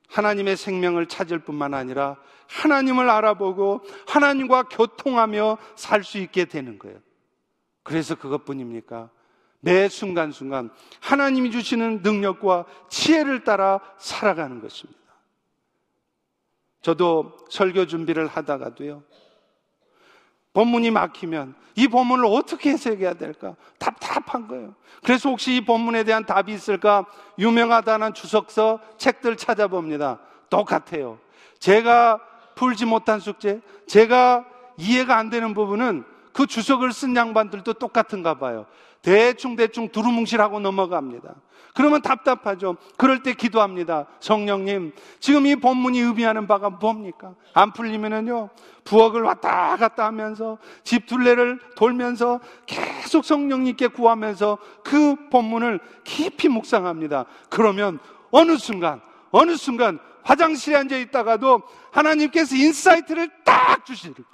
하나님의 0.09 0.57
생명을 0.57 1.07
찾을 1.07 1.39
뿐만 1.39 1.73
아니라 1.73 2.17
하나님을 2.47 3.09
알아보고 3.09 3.81
하나님과 4.07 4.63
교통하며 4.63 5.57
살 5.75 6.03
수 6.03 6.17
있게 6.19 6.45
되는 6.45 6.77
거예요. 6.79 6.97
그래서 7.85 8.15
그것뿐입니까? 8.15 9.11
매 9.59 9.87
순간순간 9.87 10.71
하나님이 11.01 11.51
주시는 11.51 12.01
능력과 12.01 12.65
지혜를 12.89 13.43
따라 13.43 13.79
살아가는 13.99 14.59
것입니다. 14.59 14.99
저도 16.81 17.37
설교 17.49 17.85
준비를 17.85 18.27
하다가도요. 18.27 19.03
본문이 20.53 20.89
막히면 20.91 21.53
이 21.75 21.87
본문을 21.87 22.25
어떻게 22.25 22.71
해석해야 22.71 23.13
될까? 23.13 23.55
답답한 23.77 24.47
거예요. 24.47 24.73
그래서 25.03 25.29
혹시 25.29 25.55
이 25.55 25.61
본문에 25.61 26.05
대한 26.05 26.25
답이 26.25 26.51
있을까? 26.53 27.05
유명하다는 27.37 28.15
주석서 28.15 28.79
책들 28.97 29.37
찾아봅니다. 29.37 30.19
똑같아요. 30.49 31.19
제가 31.59 32.19
풀지 32.55 32.85
못한 32.85 33.19
숙제, 33.19 33.61
제가 33.85 34.45
이해가 34.77 35.17
안 35.17 35.29
되는 35.29 35.53
부분은 35.53 36.14
그 36.35 36.45
주석을 36.47 36.91
쓴 36.91 37.15
양반들도 37.15 37.75
똑같은가 37.75 38.33
봐요. 38.33 38.65
대충 39.01 39.55
대충 39.55 39.87
두루뭉실하고 39.87 40.59
넘어갑니다. 40.59 41.33
그러면 41.73 42.01
답답하죠. 42.01 42.75
그럴 42.97 43.23
때 43.23 43.33
기도합니다. 43.33 44.05
성령님, 44.19 44.91
지금 45.21 45.45
이 45.45 45.55
본문이 45.55 45.97
의미하는 45.97 46.45
바가 46.45 46.71
뭡니까? 46.71 47.35
안 47.53 47.71
풀리면은요, 47.71 48.49
부엌을 48.83 49.21
왔다 49.21 49.77
갔다 49.77 50.05
하면서 50.07 50.57
집 50.83 51.05
둘레를 51.05 51.57
돌면서 51.77 52.41
계속 52.65 53.23
성령님께 53.23 53.87
구하면서 53.87 54.57
그 54.83 55.29
본문을 55.29 55.79
깊이 56.03 56.49
묵상합니다. 56.49 57.27
그러면 57.49 57.99
어느 58.31 58.57
순간, 58.57 58.99
어느 59.31 59.55
순간 59.55 59.99
화장실에 60.23 60.75
앉아 60.75 60.97
있다가도 60.97 61.61
하나님께서 61.91 62.57
insight를 62.57 63.29
딱 63.45 63.85
주실 63.85 64.13
거예요. 64.13 64.27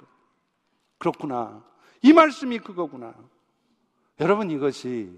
그렇구나. 0.98 1.71
이 2.02 2.12
말씀이 2.12 2.58
그거구나. 2.58 3.14
여러분 4.20 4.50
이것이 4.50 5.10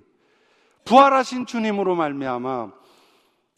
부활하신 0.85 1.47
주님으로 1.47 1.95
말미암아 1.95 2.73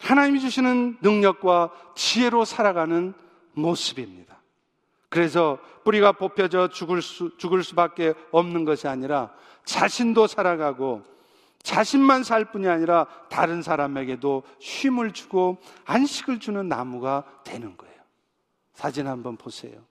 하나님이 0.01 0.41
주시는 0.41 0.99
능력과 1.03 1.71
지혜로 1.95 2.45
살아가는 2.45 3.15
모습입니다. 3.55 4.41
그래서 5.09 5.59
뿌리가 5.85 6.13
뽑혀져 6.13 6.69
죽을 6.69 7.01
수, 7.01 7.37
죽을 7.39 7.63
수밖에 7.63 8.15
없는 8.33 8.65
것이 8.65 8.89
아니라 8.89 9.33
자신도 9.65 10.27
살아가고 10.27 11.03
자신만 11.63 12.23
살 12.23 12.45
뿐이 12.45 12.69
아니라 12.69 13.07
다른 13.29 13.63
사람에게도 13.63 14.45
쉼을 14.61 15.13
주고 15.13 15.59
안식을 15.85 16.39
주는 16.39 16.69
나무가 16.69 17.25
되는 17.45 17.77
거예요. 17.77 17.97
사진 18.73 19.09
한번 19.09 19.37
보세요. 19.37 19.83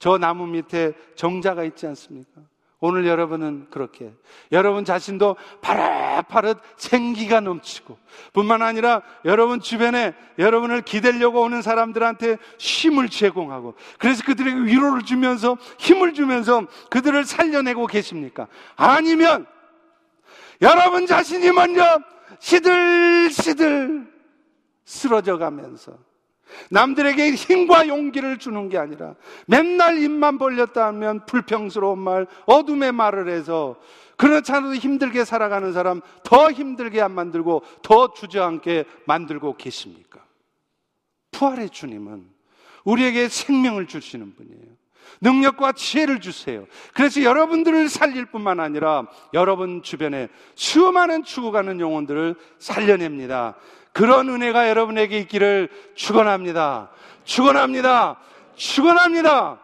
저 0.00 0.18
나무 0.18 0.46
밑에 0.46 0.94
정자가 1.14 1.62
있지 1.62 1.86
않습니까? 1.86 2.40
오늘 2.80 3.06
여러분은 3.06 3.66
그렇게 3.68 4.10
여러분 4.50 4.86
자신도 4.86 5.36
파릇파릇 5.60 6.58
생기가 6.78 7.40
넘치고 7.40 7.98
뿐만 8.32 8.62
아니라 8.62 9.02
여러분 9.26 9.60
주변에 9.60 10.14
여러분을 10.38 10.80
기대려고 10.80 11.42
오는 11.42 11.60
사람들한테 11.60 12.38
힘을 12.58 13.10
제공하고 13.10 13.74
그래서 13.98 14.24
그들에게 14.24 14.62
위로를 14.62 15.02
주면서 15.02 15.58
힘을 15.78 16.14
주면서 16.14 16.66
그들을 16.88 17.22
살려내고 17.26 17.86
계십니까? 17.86 18.48
아니면 18.76 19.46
여러분 20.62 21.06
자신이 21.06 21.52
먼저 21.52 22.00
시들시들 22.38 24.10
쓰러져 24.86 25.36
가면서 25.36 25.98
남들에게 26.70 27.32
힘과 27.32 27.88
용기를 27.88 28.38
주는 28.38 28.68
게 28.68 28.78
아니라 28.78 29.14
맨날 29.46 30.02
입만 30.02 30.38
벌렸다 30.38 30.86
하면 30.88 31.24
불평스러운 31.26 31.98
말, 31.98 32.26
어둠의 32.46 32.92
말을 32.92 33.28
해서 33.28 33.76
그렇지 34.16 34.52
않아도 34.52 34.74
힘들게 34.74 35.24
살아가는 35.24 35.72
사람 35.72 36.02
더 36.24 36.50
힘들게 36.50 37.00
안 37.00 37.12
만들고 37.12 37.62
더 37.82 38.12
주저앉게 38.12 38.84
만들고 39.06 39.56
계십니까? 39.56 40.20
부활의 41.30 41.70
주님은 41.70 42.26
우리에게 42.84 43.28
생명을 43.28 43.86
주시는 43.86 44.34
분이에요. 44.36 44.80
능력과 45.20 45.72
지혜를 45.72 46.20
주세요. 46.20 46.66
그래서 46.94 47.22
여러분들을 47.22 47.88
살릴 47.88 48.26
뿐만 48.26 48.60
아니라 48.60 49.06
여러분 49.34 49.82
주변에 49.82 50.28
수많은 50.54 51.24
죽어가는 51.24 51.80
영혼들을 51.80 52.36
살려냅니다. 52.58 53.56
그런 53.92 54.28
은혜가 54.28 54.68
여러분에게 54.68 55.18
있기를 55.20 55.68
축원합니다. 55.94 56.90
축원합니다. 57.24 58.18
축원합니다. 58.54 59.60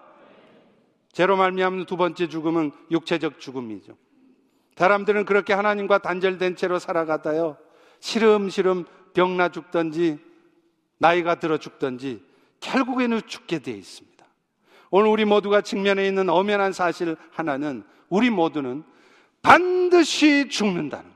제로 1.12 1.37
말미암는 1.37 1.87
두 1.87 1.97
번째 1.97 2.29
죽음은 2.29 2.72
육체적 2.91 3.41
죽음이죠. 3.41 3.97
사람들은 4.77 5.24
그렇게 5.24 5.55
하나님과 5.55 5.99
단절된 5.99 6.57
채로 6.57 6.79
살아가다요. 6.79 7.57
시름시름 8.01 8.85
병나 9.14 9.49
죽든지 9.49 10.18
나이가 10.99 11.37
들어 11.37 11.57
죽든지 11.57 12.22
결국에는 12.61 13.22
죽게 13.27 13.61
되어 13.61 13.74
있습니다. 13.74 14.27
오늘 14.91 15.09
우리 15.09 15.24
모두가 15.24 15.62
직면해 15.62 16.07
있는 16.07 16.29
엄연한 16.29 16.72
사실 16.72 17.16
하나는 17.31 17.85
우리 18.09 18.31
모두는 18.31 18.85
반드시 19.43 20.49
죽는다는 20.49 21.16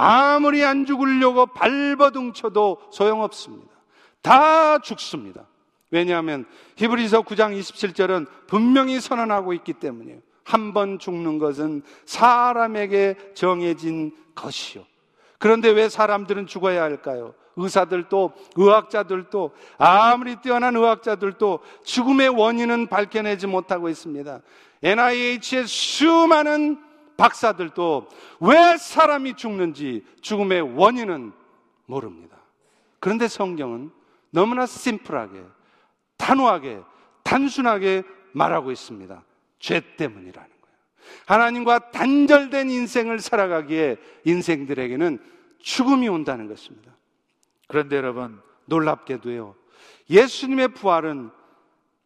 아무리 0.00 0.64
안 0.64 0.86
죽으려고 0.86 1.46
발버둥 1.46 2.32
쳐도 2.32 2.78
소용없습니다. 2.90 3.68
다 4.22 4.78
죽습니다. 4.78 5.46
왜냐하면 5.90 6.46
히브리서 6.76 7.22
9장 7.22 7.58
27절은 7.58 8.26
분명히 8.46 8.98
선언하고 9.00 9.52
있기 9.54 9.74
때문이에요. 9.74 10.20
한 10.44 10.72
번 10.72 10.98
죽는 10.98 11.38
것은 11.38 11.82
사람에게 12.06 13.16
정해진 13.34 14.12
것이요. 14.34 14.84
그런데 15.38 15.68
왜 15.70 15.88
사람들은 15.88 16.46
죽어야 16.46 16.82
할까요? 16.82 17.34
의사들도 17.56 18.32
의학자들도 18.56 19.50
아무리 19.78 20.36
뛰어난 20.36 20.76
의학자들도 20.76 21.60
죽음의 21.84 22.30
원인은 22.30 22.86
밝혀내지 22.86 23.46
못하고 23.46 23.88
있습니다. 23.88 24.40
NIH의 24.82 25.66
수많은 25.66 26.89
박사들도 27.20 28.08
왜 28.40 28.78
사람이 28.78 29.34
죽는지 29.34 30.06
죽음의 30.22 30.74
원인은 30.74 31.32
모릅니다. 31.84 32.38
그런데 32.98 33.28
성경은 33.28 33.90
너무나 34.30 34.64
심플하게, 34.64 35.42
단호하게, 36.16 36.80
단순하게 37.22 38.04
말하고 38.32 38.70
있습니다. 38.70 39.22
죄 39.58 39.82
때문이라는 39.96 40.32
거예요. 40.48 40.76
하나님과 41.26 41.90
단절된 41.90 42.70
인생을 42.70 43.18
살아가기에 43.18 43.96
인생들에게는 44.24 45.18
죽음이 45.58 46.08
온다는 46.08 46.48
것입니다. 46.48 46.90
그런데 47.68 47.96
여러분, 47.96 48.40
놀랍게도요. 48.64 49.54
예수님의 50.08 50.68
부활은 50.68 51.30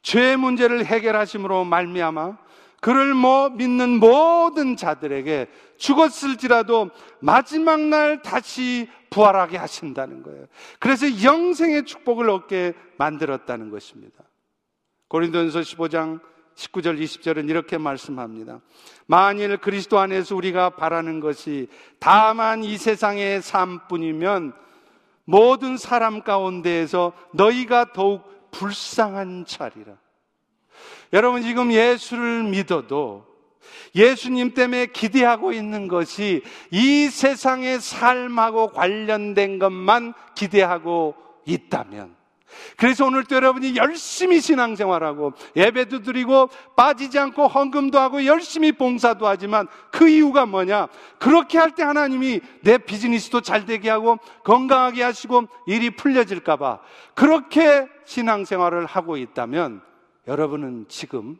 죄 0.03 0.35
문제를 0.35 0.85
해결하심으로 0.85 1.65
말미암아 1.65 2.44
그를 2.85 3.15
뭐 3.15 3.49
믿는 3.49 3.99
모든 3.99 4.77
자들에게 4.77 5.47
죽었을지라도 5.79 6.91
마지막 7.19 7.81
날 7.81 8.21
다시 8.21 8.91
부활하게 9.09 9.57
하신다는 9.57 10.23
거예요. 10.23 10.45
그래서 10.81 11.07
영생의 11.23 11.87
축복을 11.87 12.29
얻게 12.29 12.75
만들었다는 12.99 13.71
것입니다. 13.71 14.23
고린도전서 15.09 15.61
15장 15.61 16.21
19절 16.57 17.01
20절은 17.01 17.49
이렇게 17.49 17.79
말씀합니다. 17.79 18.61
만일 19.07 19.57
그리스도 19.57 19.99
안에서 19.99 20.37
우리가 20.37 20.77
바라는 20.77 21.21
것이 21.21 21.69
다만 21.99 22.65
이 22.65 22.77
세상의 22.77 23.41
삶뿐이면 23.41 24.53
모든 25.25 25.79
사람 25.79 26.21
가운데에서 26.21 27.15
너희가 27.33 27.95
더욱 27.95 28.51
불쌍한 28.51 29.47
자리라. 29.47 30.04
여러분 31.13 31.43
지금 31.43 31.73
예수를 31.73 32.45
믿어도 32.45 33.25
예수님 33.95 34.55
때문에 34.55 34.87
기대하고 34.87 35.53
있는 35.53 35.89
것이 35.89 36.43
이 36.71 37.09
세상의 37.09 37.81
삶하고 37.81 38.69
관련된 38.69 39.59
것만 39.59 40.15
기대하고 40.35 41.15
있다면 41.47 42.15
그래서 42.77 43.05
오늘도 43.07 43.35
여러분이 43.35 43.77
열심히 43.77 44.41
신앙생활하고 44.41 45.33
예배도 45.57 46.03
드리고 46.03 46.49
빠지지 46.77 47.19
않고 47.19 47.49
헌금도 47.49 47.99
하고 47.99 48.25
열심히 48.25 48.73
봉사도 48.73 49.27
하지만 49.27 49.67
그 49.91 50.09
이유가 50.09 50.47
뭐냐? 50.47 50.89
그렇게 51.19 51.59
할 51.59 51.75
때 51.75 51.83
하나님이 51.83 52.41
내 52.63 52.79
비즈니스도 52.79 53.41
잘 53.41 53.67
되게 53.67 53.91
하고 53.91 54.19
건강하게 54.45 55.03
하시고 55.03 55.49
일이 55.67 55.91
풀려질까봐 55.91 56.79
그렇게 57.15 57.89
신앙생활을 58.05 58.87
하고 58.87 59.17
있다면 59.17 59.83
여러분은 60.27 60.87
지금 60.89 61.37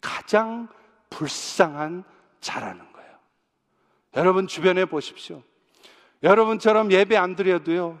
가장 0.00 0.68
불쌍한 1.10 2.04
자라는 2.40 2.92
거예요. 2.92 3.10
여러분 4.16 4.46
주변에 4.46 4.84
보십시오. 4.84 5.42
여러분처럼 6.22 6.92
예배 6.92 7.16
안 7.16 7.36
드려도요. 7.36 7.98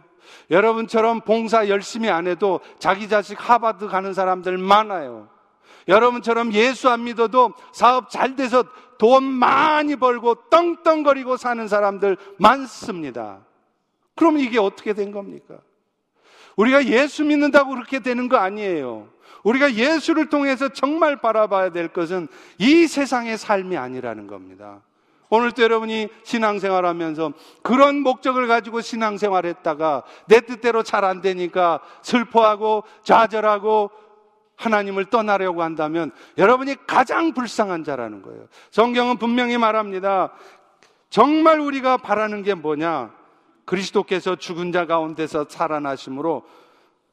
여러분처럼 0.50 1.20
봉사 1.22 1.68
열심히 1.68 2.08
안 2.08 2.26
해도 2.26 2.60
자기 2.78 3.08
자식 3.08 3.38
하바드 3.38 3.88
가는 3.88 4.12
사람들 4.12 4.58
많아요. 4.58 5.28
여러분처럼 5.88 6.52
예수 6.52 6.88
안 6.88 7.04
믿어도 7.04 7.54
사업 7.72 8.10
잘 8.10 8.36
돼서 8.36 8.64
돈 8.98 9.24
많이 9.24 9.96
벌고 9.96 10.48
떵떵거리고 10.48 11.36
사는 11.36 11.66
사람들 11.66 12.16
많습니다. 12.38 13.44
그럼 14.14 14.38
이게 14.38 14.58
어떻게 14.58 14.92
된 14.92 15.10
겁니까? 15.10 15.58
우리가 16.56 16.84
예수 16.86 17.24
믿는다고 17.24 17.70
그렇게 17.70 17.98
되는 17.98 18.28
거 18.28 18.36
아니에요. 18.36 19.08
우리가 19.42 19.74
예수를 19.74 20.28
통해서 20.28 20.68
정말 20.68 21.16
바라봐야 21.16 21.70
될 21.70 21.88
것은 21.88 22.28
이 22.58 22.86
세상의 22.86 23.38
삶이 23.38 23.76
아니라는 23.76 24.26
겁니다. 24.26 24.80
오늘도 25.28 25.62
여러분이 25.62 26.08
신앙생활 26.24 26.84
하면서 26.84 27.32
그런 27.62 28.00
목적을 28.00 28.46
가지고 28.48 28.82
신앙생활 28.82 29.46
했다가 29.46 30.02
내 30.26 30.40
뜻대로 30.40 30.82
잘 30.82 31.04
안 31.04 31.22
되니까 31.22 31.80
슬퍼하고 32.02 32.84
좌절하고 33.02 33.90
하나님을 34.56 35.06
떠나려고 35.06 35.62
한다면 35.62 36.12
여러분이 36.38 36.86
가장 36.86 37.32
불쌍한 37.32 37.82
자라는 37.82 38.22
거예요. 38.22 38.46
성경은 38.70 39.16
분명히 39.16 39.56
말합니다. 39.56 40.32
정말 41.08 41.60
우리가 41.60 41.96
바라는 41.96 42.42
게 42.42 42.54
뭐냐? 42.54 43.10
그리스도께서 43.64 44.36
죽은 44.36 44.70
자 44.70 44.86
가운데서 44.86 45.46
살아나심으로 45.48 46.42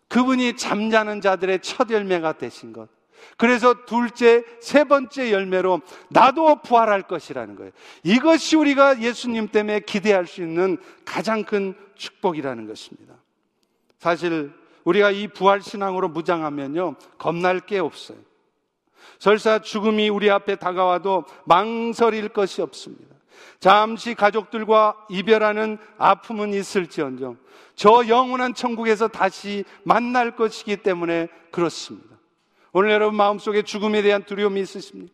그분이 0.09 0.57
잠자는 0.57 1.21
자들의 1.21 1.61
첫 1.61 1.89
열매가 1.89 2.33
되신 2.33 2.73
것. 2.73 2.89
그래서 3.37 3.85
둘째, 3.85 4.43
세 4.59 4.83
번째 4.83 5.31
열매로 5.31 5.81
나도 6.09 6.61
부활할 6.61 7.03
것이라는 7.03 7.55
거예요. 7.55 7.71
이것이 8.03 8.55
우리가 8.55 9.01
예수님 9.01 9.49
때문에 9.49 9.81
기대할 9.81 10.25
수 10.25 10.41
있는 10.41 10.77
가장 11.05 11.43
큰 11.43 11.75
축복이라는 11.95 12.67
것입니다. 12.67 13.15
사실 13.97 14.51
우리가 14.83 15.11
이 15.11 15.27
부활 15.27 15.61
신앙으로 15.61 16.09
무장하면요, 16.09 16.95
겁날 17.17 17.59
게 17.59 17.79
없어요. 17.79 18.17
설사 19.19 19.59
죽음이 19.59 20.09
우리 20.09 20.31
앞에 20.31 20.55
다가와도 20.55 21.25
망설일 21.45 22.29
것이 22.29 22.61
없습니다. 22.61 23.15
잠시 23.59 24.13
가족들과 24.15 24.95
이별하는 25.09 25.77
아픔은 25.97 26.53
있을지언정 26.53 27.37
저 27.75 28.07
영원한 28.07 28.53
천국에서 28.53 29.07
다시 29.07 29.65
만날 29.83 30.35
것이기 30.35 30.77
때문에 30.77 31.27
그렇습니다. 31.51 32.07
오늘 32.71 32.91
여러분 32.91 33.15
마음속에 33.15 33.63
죽음에 33.63 34.01
대한 34.01 34.23
두려움이 34.23 34.61
있으십니까? 34.61 35.13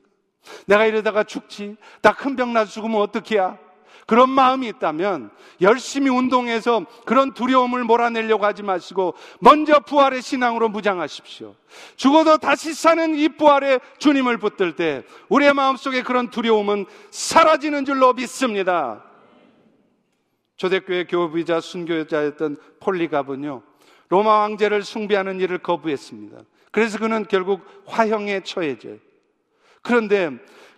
내가 0.67 0.85
이러다가 0.85 1.23
죽지. 1.23 1.75
나 2.01 2.13
큰 2.13 2.35
병 2.35 2.53
나서 2.53 2.71
죽으면 2.71 3.01
어떡해야? 3.01 3.57
그런 4.05 4.29
마음이 4.29 4.67
있다면 4.67 5.31
열심히 5.61 6.09
운동해서 6.09 6.85
그런 7.05 7.33
두려움을 7.33 7.83
몰아내려고 7.83 8.45
하지 8.45 8.61
마시고 8.61 9.15
먼저 9.39 9.79
부활의 9.79 10.21
신앙으로 10.21 10.69
무장하십시오. 10.69 11.55
죽어도 11.95 12.37
다시 12.37 12.73
사는 12.73 13.15
이 13.15 13.29
부활의 13.29 13.79
주님을 13.97 14.37
붙들 14.37 14.75
때 14.75 15.03
우리의 15.29 15.53
마음속에 15.53 16.03
그런 16.03 16.29
두려움은 16.29 16.85
사라지는 17.09 17.85
줄로 17.85 18.13
믿습니다. 18.13 19.03
초대교회 20.57 21.05
교부이자 21.05 21.59
순교자였던 21.59 22.57
폴리갑은요, 22.79 23.61
로마 24.09 24.39
왕제를 24.39 24.83
숭배하는 24.83 25.41
일을 25.41 25.57
거부했습니다. 25.57 26.37
그래서 26.71 26.99
그는 26.99 27.25
결국 27.27 27.61
화형에 27.85 28.41
처해져요. 28.41 28.97
그런데 29.81 30.31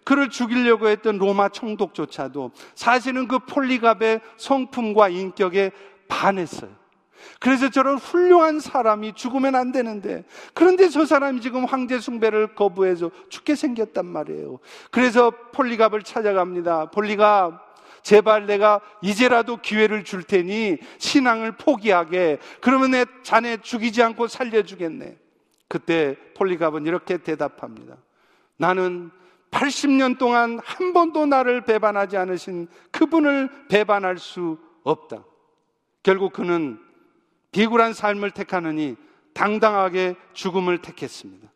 그를 0.08 0.30
죽이려고 0.30 0.88
했던 0.88 1.18
로마 1.18 1.50
총독조차도 1.50 2.52
사실은 2.76 3.28
그 3.28 3.40
폴리갑의 3.40 4.22
성품과 4.38 5.10
인격에 5.10 5.72
반했어요. 6.08 6.72
그래서 7.42 7.70
저런 7.70 7.98
훌륭한 7.98 8.62
사람이 8.62 9.16
죽으면 9.16 9.56
안 9.56 9.74
되는데 9.74 10.24
그런데 10.54 10.88
저 10.88 11.06
사람이 11.06 11.42
지금 11.42 11.66
황제 11.66 12.00
숭배를 12.00 12.56
거부해서 12.56 13.12
죽게 13.28 13.56
생겼단 13.56 14.06
말이에요. 14.06 14.60
그래서 14.92 15.30
폴리갑을 15.52 16.04
찾아갑니다. 16.04 16.92
폴리갑 16.92 17.76
제발 18.02 18.46
내가 18.46 18.80
이제라도 19.02 19.58
기회를 19.58 20.06
줄 20.06 20.24
테니 20.24 20.78
신앙을 21.00 21.58
포기하게 21.58 22.38
그러면 22.62 22.92
내 22.92 23.04
자네 23.24 23.58
죽이지 23.58 24.02
않고 24.04 24.30
살려주겠네. 24.30 25.18
그때 25.68 26.16
폴리갑은 26.38 26.86
이렇게 26.86 27.18
대답합니다. 27.18 27.98
나는 28.56 29.12
80년 29.52 30.18
동안 30.18 30.60
한 30.64 30.94
번도 30.94 31.26
나를 31.26 31.62
배반하지 31.62 32.18
않으신 32.18 32.68
그분을 32.92 33.50
배반할 33.70 34.18
수 34.18 34.58
없다. 34.84 35.24
결국 36.04 36.34
그는 36.34 36.80
비굴한 37.52 37.94
삶을 37.94 38.32
택하느니 38.32 38.96
당당하게 39.34 40.16
죽음을 40.34 40.82
택했습니다. 40.82 41.52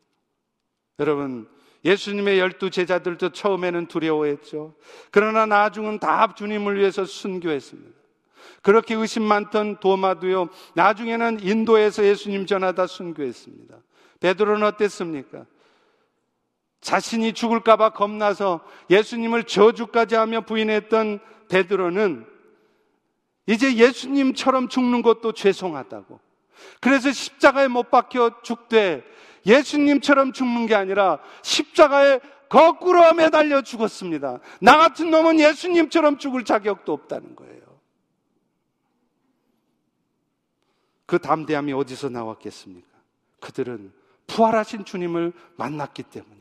여러분, 1.00 1.48
예수님의 1.84 2.40
열두 2.40 2.70
제자들도 2.70 3.30
처음에는 3.30 3.88
두려워했죠. 3.88 4.76
그러나 5.10 5.46
나중은 5.46 6.00
다 6.00 6.34
주님을 6.36 6.78
위해서 6.78 7.06
순교했습니다. 7.06 8.00
그렇게 8.62 8.94
의심 8.94 9.24
많던 9.24 9.80
도마도요, 9.80 10.50
나중에는 10.76 11.40
인도에서 11.42 12.04
예수님 12.06 12.46
전하다 12.46 12.88
순교했습니다. 12.88 13.76
베드로는 14.20 14.68
어땠습니까? 14.68 15.46
자신이 16.82 17.34
죽을까봐 17.34 17.92
겁나서 17.92 18.62
예수님을 18.90 19.44
저주까지 19.44 20.16
하며 20.16 20.42
부인했던 20.42 21.20
베드로는 21.50 22.26
이제 23.46 23.76
예수님처럼 23.76 24.68
죽는 24.68 25.02
것도 25.02 25.34
죄송하다고. 25.34 26.20
그래서 26.80 27.12
십자가에 27.12 27.68
못 27.68 27.90
박혀 27.90 28.42
죽되 28.42 29.04
예수님처럼 29.46 30.34
죽는 30.34 30.66
게 30.68 30.76
아니라 30.76 31.20
십자가에 31.44 32.20
거꾸로 32.50 33.14
매달려 33.14 33.62
죽었습니다. 33.62 34.40
나 34.60 34.78
같은 34.78 35.10
놈은 35.10 35.40
예수님처럼 35.40 36.18
죽을 36.18 36.44
자격도 36.44 36.92
없다는 36.92 37.36
거예요. 37.36 37.62
그 41.06 41.20
담대함이 41.20 41.74
어디서 41.74 42.10
나왔겠습니까? 42.10 42.88
그들은 43.40 43.94
부활하신 44.28 44.86
주님을 44.86 45.34
만났기 45.58 46.04
때문이에요. 46.04 46.41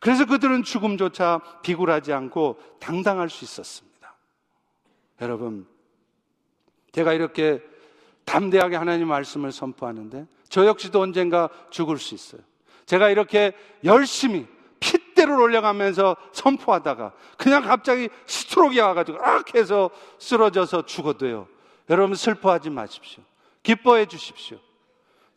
그래서 0.00 0.24
그들은 0.26 0.62
죽음조차 0.62 1.40
비굴하지 1.62 2.12
않고 2.12 2.58
당당할 2.78 3.28
수 3.28 3.44
있었습니다. 3.44 4.16
여러분, 5.20 5.66
제가 6.92 7.12
이렇게 7.12 7.62
담대하게 8.24 8.76
하나님 8.76 9.08
말씀을 9.08 9.52
선포하는데 9.52 10.26
저 10.48 10.66
역시도 10.66 11.00
언젠가 11.00 11.48
죽을 11.70 11.98
수 11.98 12.14
있어요. 12.14 12.40
제가 12.86 13.10
이렇게 13.10 13.52
열심히 13.84 14.46
핏대를 14.80 15.38
올려가면서 15.38 16.16
선포하다가 16.32 17.12
그냥 17.36 17.62
갑자기 17.62 18.08
스트로크가 18.26 18.86
와가지고 18.88 19.18
악 19.20 19.54
해서 19.54 19.90
쓰러져서 20.18 20.86
죽어도요. 20.86 21.48
여러분 21.90 22.14
슬퍼하지 22.14 22.70
마십시오. 22.70 23.22
기뻐해 23.62 24.06
주십시오. 24.06 24.58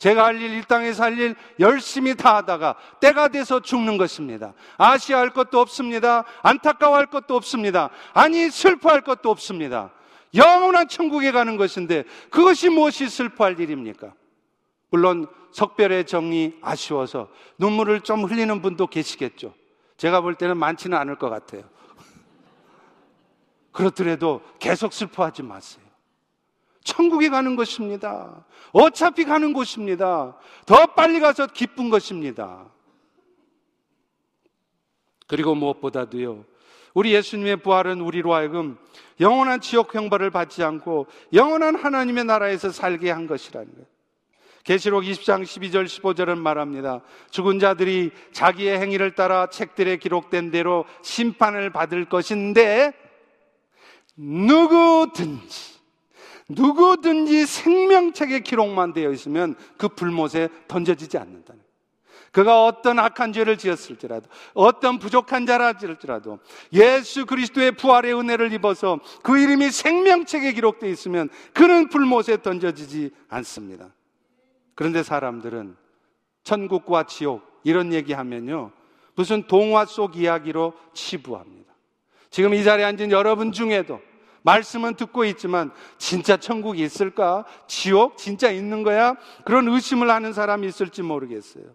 제가 0.01 0.25
할 0.25 0.41
일, 0.41 0.57
이 0.57 0.63
땅에서 0.63 1.03
할 1.03 1.19
일 1.19 1.35
열심히 1.59 2.15
다 2.15 2.37
하다가 2.37 2.75
때가 2.99 3.27
돼서 3.27 3.59
죽는 3.59 3.97
것입니다. 3.97 4.53
아시아할 4.77 5.29
것도 5.29 5.59
없습니다. 5.59 6.23
안타까워할 6.41 7.05
것도 7.05 7.35
없습니다. 7.35 7.91
아니, 8.13 8.49
슬퍼할 8.49 9.01
것도 9.01 9.29
없습니다. 9.29 9.91
영원한 10.33 10.87
천국에 10.87 11.31
가는 11.31 11.55
것인데 11.55 12.05
그것이 12.31 12.69
무엇이 12.69 13.09
슬퍼할 13.09 13.59
일입니까? 13.59 14.13
물론 14.89 15.27
석별의 15.51 16.05
정이 16.07 16.55
아쉬워서 16.61 17.29
눈물을 17.59 18.01
좀 18.01 18.23
흘리는 18.23 18.59
분도 18.61 18.87
계시겠죠. 18.87 19.53
제가 19.97 20.21
볼 20.21 20.33
때는 20.33 20.57
많지는 20.57 20.97
않을 20.97 21.17
것 21.17 21.29
같아요. 21.29 21.63
그렇더라도 23.71 24.41
계속 24.57 24.93
슬퍼하지 24.93 25.43
마세요. 25.43 25.90
천국에 26.83 27.29
가는 27.29 27.55
것입니다. 27.55 28.45
어차피 28.71 29.23
가는 29.25 29.53
곳입니다. 29.53 30.37
더 30.65 30.85
빨리 30.87 31.19
가서 31.19 31.47
기쁜 31.47 31.89
것입니다. 31.89 32.65
그리고 35.27 35.55
무엇보다도요, 35.55 36.45
우리 36.93 37.13
예수님의 37.13 37.57
부활은 37.57 38.01
우리로 38.01 38.33
하여금 38.33 38.77
영원한 39.19 39.61
지옥 39.61 39.95
형벌을 39.95 40.29
받지 40.29 40.63
않고 40.63 41.07
영원한 41.33 41.75
하나님의 41.75 42.25
나라에서 42.25 42.71
살게 42.71 43.11
한 43.11 43.27
것이라는 43.27 43.71
거예요. 43.71 43.85
계시록 44.63 45.03
20장 45.03 45.43
12절 45.43 45.85
15절은 45.85 46.37
말합니다. 46.37 47.01
죽은 47.31 47.59
자들이 47.59 48.11
자기의 48.31 48.79
행위를 48.79 49.15
따라 49.15 49.47
책들에 49.47 49.97
기록된 49.97 50.51
대로 50.51 50.85
심판을 51.01 51.71
받을 51.71 52.05
것인데 52.05 52.93
누구든지 54.15 55.70
누구든지 56.55 57.45
생명책에 57.45 58.39
기록만 58.39 58.93
되어 58.93 59.11
있으면 59.11 59.55
그 59.77 59.87
불못에 59.89 60.49
던져지지 60.67 61.17
않는다는 61.17 61.61
그가 62.31 62.65
어떤 62.65 62.97
악한 62.97 63.33
죄를 63.33 63.57
지었을지라도 63.57 64.29
어떤 64.53 64.99
부족한 64.99 65.45
자라지라도 65.45 66.39
예수 66.71 67.25
그리스도의 67.25 67.73
부활의 67.73 68.13
은혜를 68.17 68.53
입어서 68.53 68.99
그 69.21 69.37
이름이 69.37 69.69
생명책에 69.69 70.53
기록되어 70.53 70.89
있으면 70.89 71.29
그는 71.53 71.89
불못에 71.89 72.41
던져지지 72.41 73.11
않습니다. 73.27 73.93
그런데 74.75 75.03
사람들은 75.03 75.75
천국과 76.43 77.03
지옥 77.03 77.43
이런 77.63 77.91
얘기하면요. 77.93 78.71
무슨 79.15 79.43
동화 79.43 79.85
속 79.85 80.15
이야기로 80.15 80.73
치부합니다. 80.93 81.71
지금 82.29 82.53
이 82.53 82.63
자리에 82.63 82.85
앉은 82.85 83.11
여러분 83.11 83.51
중에도 83.51 83.99
말씀은 84.43 84.95
듣고 84.95 85.25
있지만 85.25 85.71
진짜 85.97 86.37
천국이 86.37 86.83
있을까? 86.83 87.45
지옥 87.67 88.17
진짜 88.17 88.49
있는 88.49 88.83
거야? 88.83 89.15
그런 89.45 89.67
의심을 89.67 90.09
하는 90.09 90.33
사람이 90.33 90.67
있을지 90.67 91.01
모르겠어요. 91.01 91.65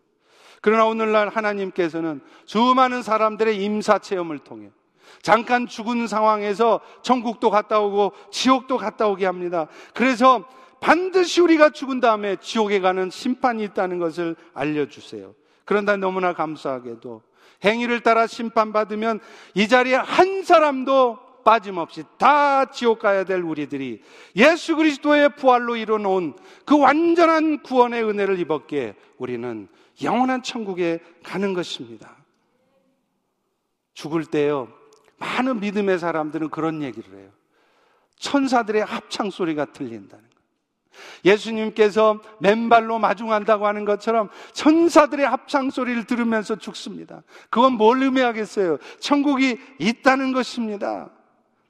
그러나 0.60 0.86
오늘날 0.86 1.28
하나님께서는 1.28 2.20
수많은 2.44 3.02
사람들의 3.02 3.62
임사 3.62 3.98
체험을 3.98 4.38
통해 4.40 4.70
잠깐 5.22 5.66
죽은 5.66 6.06
상황에서 6.06 6.80
천국도 7.02 7.50
갔다 7.50 7.80
오고 7.80 8.12
지옥도 8.30 8.76
갔다 8.76 9.06
오게 9.06 9.26
합니다. 9.26 9.68
그래서 9.94 10.44
반드시 10.80 11.40
우리가 11.40 11.70
죽은 11.70 12.00
다음에 12.00 12.36
지옥에 12.36 12.80
가는 12.80 13.10
심판이 13.10 13.62
있다는 13.64 13.98
것을 13.98 14.36
알려주세요. 14.54 15.34
그런다 15.64 15.96
너무나 15.96 16.32
감사하게도 16.32 17.22
행위를 17.64 18.00
따라 18.00 18.26
심판받으면 18.26 19.20
이 19.54 19.68
자리에 19.68 19.96
한 19.96 20.44
사람도 20.44 21.25
빠짐없이 21.46 22.02
다 22.18 22.64
지옥 22.64 22.98
가야 22.98 23.22
될 23.22 23.40
우리들이 23.40 24.02
예수 24.34 24.74
그리스도의 24.74 25.36
부활로 25.36 25.76
이뤄놓은 25.76 26.34
그 26.64 26.76
완전한 26.76 27.62
구원의 27.62 28.02
은혜를 28.02 28.40
입었기에 28.40 28.96
우리는 29.16 29.68
영원한 30.02 30.42
천국에 30.42 30.98
가는 31.22 31.54
것입니다. 31.54 32.16
죽을 33.94 34.24
때요, 34.24 34.68
많은 35.18 35.60
믿음의 35.60 36.00
사람들은 36.00 36.50
그런 36.50 36.82
얘기를 36.82 37.16
해요. 37.16 37.30
천사들의 38.16 38.84
합창 38.84 39.30
소리가 39.30 39.66
들린다는 39.66 40.08
거예요. 40.08 40.36
예수님께서 41.24 42.20
맨발로 42.40 42.98
마중한다고 42.98 43.68
하는 43.68 43.84
것처럼 43.84 44.30
천사들의 44.52 45.24
합창 45.24 45.70
소리를 45.70 46.04
들으면서 46.04 46.56
죽습니다. 46.56 47.22
그건 47.50 47.74
뭘 47.74 48.02
의미하겠어요? 48.02 48.78
천국이 48.98 49.58
있다는 49.78 50.32
것입니다. 50.32 51.10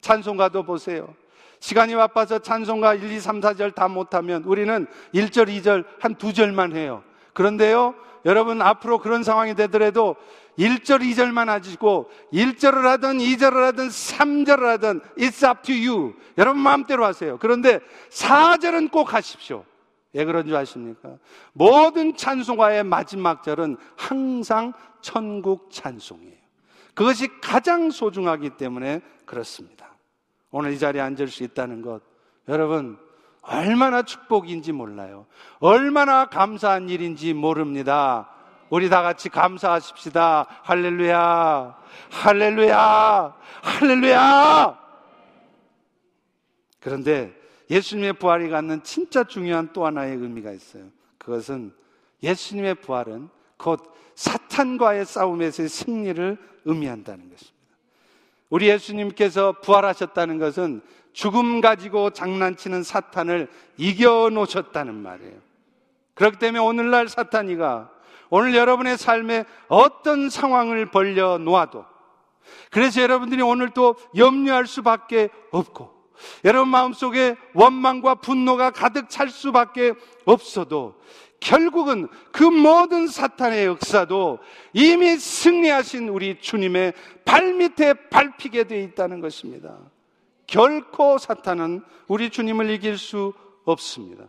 찬송가도 0.06 0.62
보세요. 0.62 1.14
시간이 1.58 1.96
바빠서 1.96 2.38
찬송가 2.38 2.94
1, 2.94 3.10
2, 3.10 3.18
3, 3.18 3.40
4절 3.40 3.74
다 3.74 3.88
못하면 3.88 4.44
우리는 4.44 4.86
1절, 5.12 5.48
2절 5.48 5.84
한 5.98 6.14
두 6.14 6.32
절만 6.32 6.76
해요. 6.76 7.02
그런데요, 7.32 7.94
여러분 8.24 8.62
앞으로 8.62 8.98
그런 8.98 9.24
상황이 9.24 9.54
되더라도 9.56 10.14
1절, 10.58 11.00
2절만 11.00 11.46
하시고 11.46 12.08
1절을 12.32 12.82
하든 12.82 13.18
2절을 13.18 13.54
하든 13.54 13.88
3절을 13.88 14.62
하든 14.62 15.00
it's 15.18 15.48
up 15.48 15.62
to 15.62 15.74
you. 15.74 16.14
여러분 16.38 16.62
마음대로 16.62 17.04
하세요. 17.04 17.36
그런데 17.38 17.80
4절은 18.10 18.92
꼭 18.92 19.12
하십시오. 19.12 19.64
왜 20.12 20.24
그런 20.24 20.46
줄 20.46 20.54
아십니까? 20.54 21.16
모든 21.52 22.16
찬송가의 22.16 22.84
마지막 22.84 23.42
절은 23.42 23.76
항상 23.96 24.72
천국 25.00 25.70
찬송이에요. 25.72 26.36
그것이 26.94 27.28
가장 27.42 27.90
소중하기 27.90 28.50
때문에 28.50 29.02
그렇습니다. 29.26 29.95
오늘 30.56 30.72
이 30.72 30.78
자리에 30.78 31.02
앉을 31.02 31.28
수 31.28 31.44
있다는 31.44 31.82
것, 31.82 32.00
여러분, 32.48 32.98
얼마나 33.42 34.02
축복인지 34.02 34.72
몰라요. 34.72 35.26
얼마나 35.58 36.30
감사한 36.30 36.88
일인지 36.88 37.34
모릅니다. 37.34 38.30
우리 38.70 38.88
다 38.88 39.02
같이 39.02 39.28
감사하십시다. 39.28 40.46
할렐루야. 40.62 41.76
할렐루야. 42.10 43.36
할렐루야. 43.62 44.78
그런데 46.80 47.38
예수님의 47.68 48.14
부활이 48.14 48.48
갖는 48.48 48.82
진짜 48.82 49.24
중요한 49.24 49.74
또 49.74 49.84
하나의 49.84 50.16
의미가 50.16 50.52
있어요. 50.52 50.84
그것은 51.18 51.74
예수님의 52.22 52.76
부활은 52.76 53.28
곧 53.58 53.92
사탄과의 54.14 55.04
싸움에서의 55.04 55.68
승리를 55.68 56.38
의미한다는 56.64 57.28
것입니다. 57.28 57.55
우리 58.50 58.68
예수님께서 58.68 59.60
부활하셨다는 59.60 60.38
것은 60.38 60.82
죽음 61.12 61.60
가지고 61.60 62.10
장난치는 62.10 62.82
사탄을 62.82 63.48
이겨 63.76 64.30
놓으셨다는 64.30 64.94
말이에요. 64.94 65.34
그렇기 66.14 66.38
때문에 66.38 66.62
오늘날 66.62 67.08
사탄이가 67.08 67.90
오늘 68.30 68.54
여러분의 68.54 68.98
삶에 68.98 69.44
어떤 69.68 70.30
상황을 70.30 70.86
벌려 70.86 71.38
놓아도 71.38 71.84
그래서 72.70 73.00
여러분들이 73.02 73.42
오늘 73.42 73.70
또 73.70 73.96
염려할 74.16 74.66
수밖에 74.66 75.28
없고 75.50 75.94
여러분 76.44 76.68
마음속에 76.70 77.36
원망과 77.54 78.16
분노가 78.16 78.70
가득 78.70 79.10
찰 79.10 79.28
수밖에 79.28 79.92
없어도 80.24 80.94
결국은 81.40 82.08
그 82.32 82.42
모든 82.44 83.06
사탄의 83.06 83.66
역사도 83.66 84.38
이미 84.72 85.16
승리하신 85.16 86.08
우리 86.08 86.40
주님의 86.40 86.94
발밑에 87.24 88.08
밟히게 88.10 88.64
되어 88.64 88.82
있다는 88.82 89.20
것입니다. 89.20 89.78
결코 90.46 91.18
사탄은 91.18 91.82
우리 92.08 92.30
주님을 92.30 92.70
이길 92.70 92.98
수 92.98 93.32
없습니다. 93.64 94.28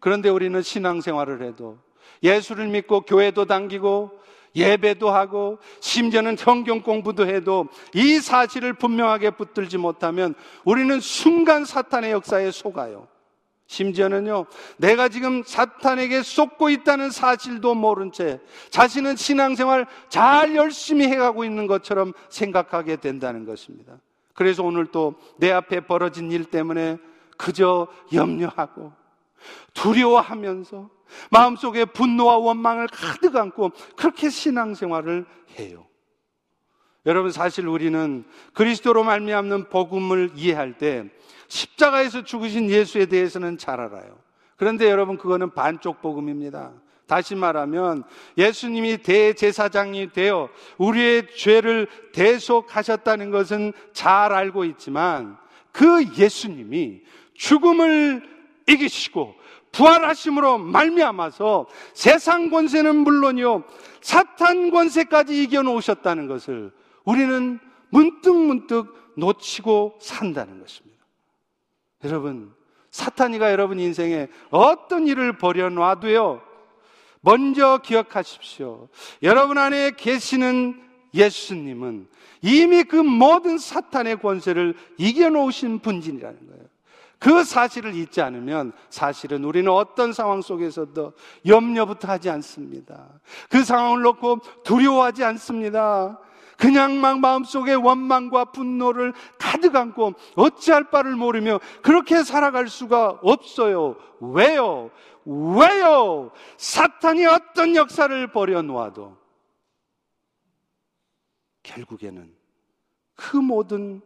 그런데 0.00 0.28
우리는 0.28 0.60
신앙생활을 0.60 1.42
해도 1.42 1.78
예수를 2.22 2.68
믿고 2.68 3.02
교회도 3.02 3.44
당기고 3.44 4.20
예배도 4.54 5.10
하고 5.10 5.58
심지어는 5.80 6.36
성경 6.36 6.82
공부도 6.82 7.26
해도 7.26 7.68
이 7.94 8.18
사실을 8.18 8.74
분명하게 8.74 9.30
붙들지 9.30 9.78
못하면 9.78 10.34
우리는 10.64 11.00
순간 11.00 11.64
사탄의 11.64 12.10
역사에 12.12 12.50
속아요. 12.50 13.08
심지어는요, 13.72 14.44
내가 14.76 15.08
지금 15.08 15.42
사탄에게 15.42 16.22
쏟고 16.22 16.68
있다는 16.68 17.10
사실도 17.10 17.74
모른 17.74 18.12
채 18.12 18.38
자신은 18.68 19.16
신앙생활 19.16 19.86
잘 20.10 20.54
열심히 20.54 21.06
해가고 21.06 21.42
있는 21.44 21.66
것처럼 21.66 22.12
생각하게 22.28 22.96
된다는 22.96 23.46
것입니다. 23.46 23.98
그래서 24.34 24.62
오늘 24.62 24.86
또 24.86 25.14
내 25.38 25.50
앞에 25.50 25.80
벌어진 25.86 26.30
일 26.30 26.44
때문에 26.44 26.98
그저 27.38 27.88
염려하고 28.12 28.92
두려워하면서 29.72 30.90
마음속에 31.30 31.86
분노와 31.86 32.36
원망을 32.38 32.88
가득 32.88 33.36
안고 33.36 33.72
그렇게 33.96 34.28
신앙생활을 34.28 35.24
해요. 35.58 35.86
여러분 37.04 37.32
사실 37.32 37.66
우리는 37.66 38.24
그리스도로 38.52 39.02
말미암는 39.02 39.68
복음을 39.70 40.30
이해할 40.36 40.78
때 40.78 41.04
십자가에서 41.48 42.22
죽으신 42.24 42.70
예수에 42.70 43.06
대해서는 43.06 43.58
잘 43.58 43.80
알아요. 43.80 44.18
그런데 44.56 44.88
여러분 44.88 45.18
그거는 45.18 45.50
반쪽 45.50 46.00
복음입니다. 46.00 46.72
다시 47.06 47.34
말하면 47.34 48.04
예수님이 48.38 48.98
대제사장이 48.98 50.12
되어 50.12 50.48
우리의 50.78 51.26
죄를 51.36 51.88
대속하셨다는 52.12 53.30
것은 53.30 53.72
잘 53.92 54.32
알고 54.32 54.64
있지만 54.64 55.36
그 55.72 56.06
예수님이 56.16 57.02
죽음을 57.34 58.22
이기시고 58.68 59.34
부활하심으로 59.72 60.58
말미암아서 60.58 61.66
세상 61.92 62.50
권세는 62.50 62.96
물론이요 62.96 63.64
사탄 64.00 64.70
권세까지 64.70 65.42
이겨 65.42 65.62
놓으셨다는 65.62 66.28
것을 66.28 66.70
우리는 67.04 67.58
문득 67.90 68.34
문득 68.34 69.12
놓치고 69.16 69.98
산다는 70.00 70.60
것입니다. 70.60 71.04
여러분, 72.04 72.54
사탄이가 72.90 73.50
여러분 73.50 73.78
인생에 73.78 74.28
어떤 74.50 75.06
일을 75.06 75.38
벌여놔도요, 75.38 76.42
먼저 77.20 77.78
기억하십시오. 77.78 78.88
여러분 79.22 79.58
안에 79.58 79.92
계시는 79.96 80.82
예수님은 81.14 82.08
이미 82.42 82.82
그 82.82 82.96
모든 82.96 83.58
사탄의 83.58 84.16
권세를 84.20 84.74
이겨놓으신 84.98 85.78
분진이라는 85.78 86.46
거예요. 86.48 86.62
그 87.18 87.44
사실을 87.44 87.94
잊지 87.94 88.20
않으면 88.20 88.72
사실은 88.90 89.44
우리는 89.44 89.70
어떤 89.70 90.12
상황 90.12 90.42
속에서도 90.42 91.12
염려부터 91.46 92.08
하지 92.08 92.28
않습니다. 92.30 93.08
그 93.48 93.62
상황을 93.62 94.02
놓고 94.02 94.40
두려워하지 94.64 95.22
않습니다. 95.22 96.18
그냥 96.62 97.00
막 97.00 97.18
마음속에 97.18 97.74
원망과 97.74 98.52
분노를 98.52 99.12
가득 99.36 99.74
안고 99.74 100.14
어찌할 100.36 100.90
바를 100.90 101.16
모르며 101.16 101.58
그렇게 101.82 102.22
살아갈 102.22 102.68
수가 102.68 103.18
없어요. 103.20 103.96
왜요? 104.20 104.92
왜요? 105.24 106.30
사탄이 106.58 107.26
어떤 107.26 107.74
역사를 107.74 108.26
벌여놓아도 108.30 109.16
결국에는 111.64 112.32
그 113.16 113.36
모든 113.36 114.00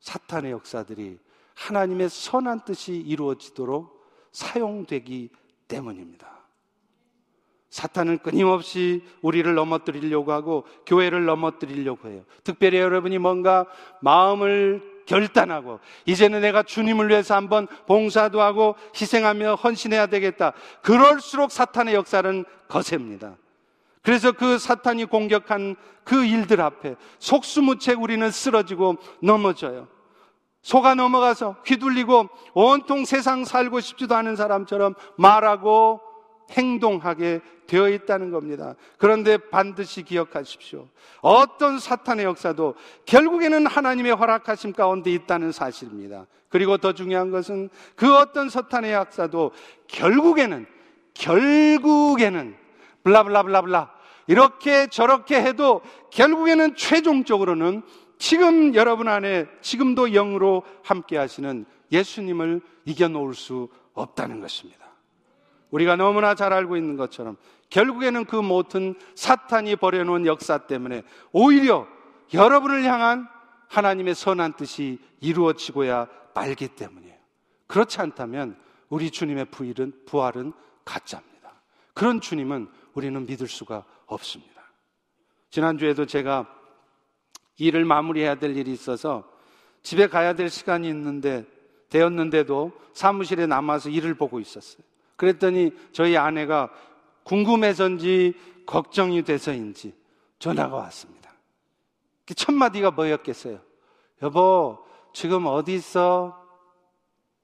사탄의 0.00 0.52
역사들이 0.52 1.18
하나님의 1.54 2.10
선한 2.10 2.66
뜻이 2.66 2.96
이루어지도록 2.96 4.04
사용되기 4.30 5.30
때문입니다. 5.68 6.43
사탄은 7.74 8.18
끊임없이 8.18 9.02
우리를 9.20 9.52
넘어뜨리려고 9.52 10.30
하고 10.30 10.64
교회를 10.86 11.24
넘어뜨리려고 11.24 12.08
해요. 12.08 12.22
특별히 12.44 12.78
여러분이 12.78 13.18
뭔가 13.18 13.66
마음을 14.00 14.80
결단하고 15.06 15.80
이제는 16.06 16.42
내가 16.42 16.62
주님을 16.62 17.08
위해서 17.08 17.34
한번 17.34 17.66
봉사도 17.88 18.40
하고 18.40 18.76
희생하며 18.94 19.56
헌신해야 19.56 20.06
되겠다. 20.06 20.52
그럴수록 20.82 21.50
사탄의 21.50 21.94
역사는 21.94 22.44
거셉니다. 22.68 23.34
그래서 24.02 24.30
그 24.30 24.56
사탄이 24.56 25.06
공격한 25.06 25.74
그 26.04 26.24
일들 26.24 26.60
앞에 26.60 26.94
속수무책 27.18 28.00
우리는 28.00 28.30
쓰러지고 28.30 28.98
넘어져요. 29.20 29.88
속아 30.62 30.94
넘어가서 30.94 31.56
휘둘리고 31.66 32.28
온통 32.52 33.04
세상 33.04 33.44
살고 33.44 33.80
싶지도 33.80 34.14
않은 34.14 34.36
사람처럼 34.36 34.94
말하고 35.16 36.03
행동하게 36.50 37.40
되어 37.66 37.88
있다는 37.88 38.30
겁니다. 38.30 38.74
그런데 38.98 39.36
반드시 39.36 40.02
기억하십시오. 40.02 40.86
어떤 41.20 41.78
사탄의 41.78 42.24
역사도 42.26 42.74
결국에는 43.06 43.66
하나님의 43.66 44.14
허락하심 44.14 44.72
가운데 44.72 45.10
있다는 45.10 45.52
사실입니다. 45.52 46.26
그리고 46.48 46.76
더 46.76 46.92
중요한 46.92 47.30
것은 47.30 47.70
그 47.96 48.16
어떤 48.16 48.48
사탄의 48.48 48.92
역사도 48.92 49.52
결국에는, 49.88 50.66
결국에는, 51.14 52.56
블라블라블라블라, 53.02 53.90
이렇게 54.26 54.86
저렇게 54.86 55.42
해도 55.42 55.82
결국에는 56.10 56.76
최종적으로는 56.76 57.82
지금 58.18 58.74
여러분 58.74 59.08
안에 59.08 59.46
지금도 59.60 60.08
영으로 60.08 60.62
함께 60.82 61.16
하시는 61.18 61.66
예수님을 61.92 62.60
이겨놓을 62.84 63.34
수 63.34 63.68
없다는 63.92 64.40
것입니다. 64.40 64.83
우리가 65.70 65.96
너무나 65.96 66.34
잘 66.34 66.52
알고 66.52 66.76
있는 66.76 66.96
것처럼 66.96 67.36
결국에는 67.70 68.24
그 68.24 68.36
모든 68.36 68.94
사탄이 69.14 69.76
벌여놓은 69.76 70.26
역사 70.26 70.58
때문에 70.58 71.02
오히려 71.32 71.86
여러분을 72.32 72.84
향한 72.84 73.28
하나님의 73.68 74.14
선한 74.14 74.54
뜻이 74.54 74.98
이루어지고야 75.20 76.08
말기 76.34 76.68
때문이에요. 76.68 77.14
그렇지 77.66 78.00
않다면 78.00 78.56
우리 78.88 79.10
주님의 79.10 79.46
부일은, 79.46 79.92
부활은 80.06 80.52
가짜입니다. 80.84 81.34
그런 81.94 82.20
주님은 82.20 82.68
우리는 82.92 83.26
믿을 83.26 83.48
수가 83.48 83.84
없습니다. 84.06 84.62
지난주에도 85.50 86.06
제가 86.06 86.46
일을 87.56 87.84
마무리해야 87.84 88.36
될 88.36 88.56
일이 88.56 88.72
있어서 88.72 89.24
집에 89.82 90.06
가야 90.06 90.34
될 90.34 90.50
시간이 90.50 90.88
있는데 90.88 91.46
되었는데도 91.88 92.72
사무실에 92.92 93.46
남아서 93.46 93.90
일을 93.90 94.14
보고 94.14 94.40
있었어요. 94.40 94.82
그랬더니 95.16 95.72
저희 95.92 96.16
아내가 96.16 96.70
궁금해서인지 97.24 98.34
걱정이 98.66 99.22
돼서인지 99.22 99.94
전화가 100.38 100.76
왔습니다. 100.76 101.32
그 102.26 102.34
첫 102.34 102.52
마디가 102.52 102.90
뭐였겠어요? 102.92 103.60
여보, 104.22 104.78
지금 105.12 105.46
어디 105.46 105.74
있어? 105.74 106.42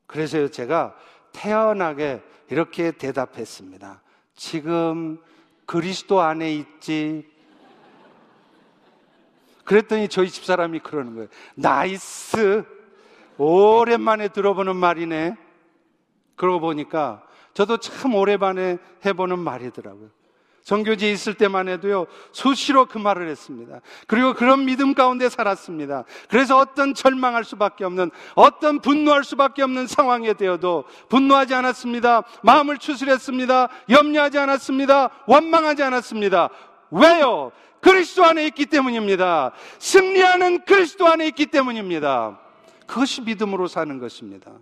그래서 0.07 0.49
제가 0.49 0.97
태연하게 1.33 2.23
이렇게 2.51 2.91
대답했습니다. 2.91 4.03
지금 4.35 5.21
그리스도 5.67 6.21
안에 6.21 6.53
있지. 6.55 7.29
그랬더니 9.65 10.09
저희 10.09 10.29
집사람이 10.29 10.81
그러는 10.81 11.15
거예요. 11.15 11.29
Nice. 11.55 12.65
오랜만에 13.37 14.29
들어보는 14.29 14.75
말이네. 14.77 15.37
그러고 16.35 16.61
보니까 16.61 17.23
저도 17.55 17.79
참 17.79 18.15
오랜만에 18.15 18.79
해보는 19.05 19.39
말이더라고요. 19.39 20.11
정교지에 20.63 21.11
있을 21.11 21.35
때만 21.35 21.69
해도요, 21.69 22.07
수시로 22.33 22.87
그 22.87 22.99
말을 22.99 23.29
했습니다. 23.29 23.81
그리고 24.07 24.35
그런 24.35 24.67
믿음 24.67 24.95
가운데 24.95 25.29
살았습니다. 25.29 26.05
그래서 26.29 26.59
어떤 26.59 26.95
절망할 26.95 27.45
수밖에 27.45 27.85
없는, 27.85 28.11
어떤 28.35 28.81
분노할 28.81 29.25
수밖에 29.25 29.63
없는 29.63 29.87
상황에 29.87 30.35
되어도 30.35 30.85
분노하지 31.09 31.55
않았습니다. 31.55 32.23
마음을 32.43 32.79
추스렸습니다. 32.79 33.69
염려하지 33.89 34.39
않았습니다. 34.39 35.11
원망하지 35.27 35.83
않았습니다. 35.83 36.51
왜요? 36.91 37.53
그리스도 37.81 38.25
안에 38.25 38.47
있기 38.47 38.67
때문입니다. 38.67 39.53
승리하는 39.79 40.65
그리스도 40.67 41.07
안에 41.07 41.27
있기 41.29 41.47
때문입니다. 41.47 42.39
그것이 42.87 43.23
믿음으로 43.23 43.67
사는 43.67 43.99
것입니다. 43.99 44.53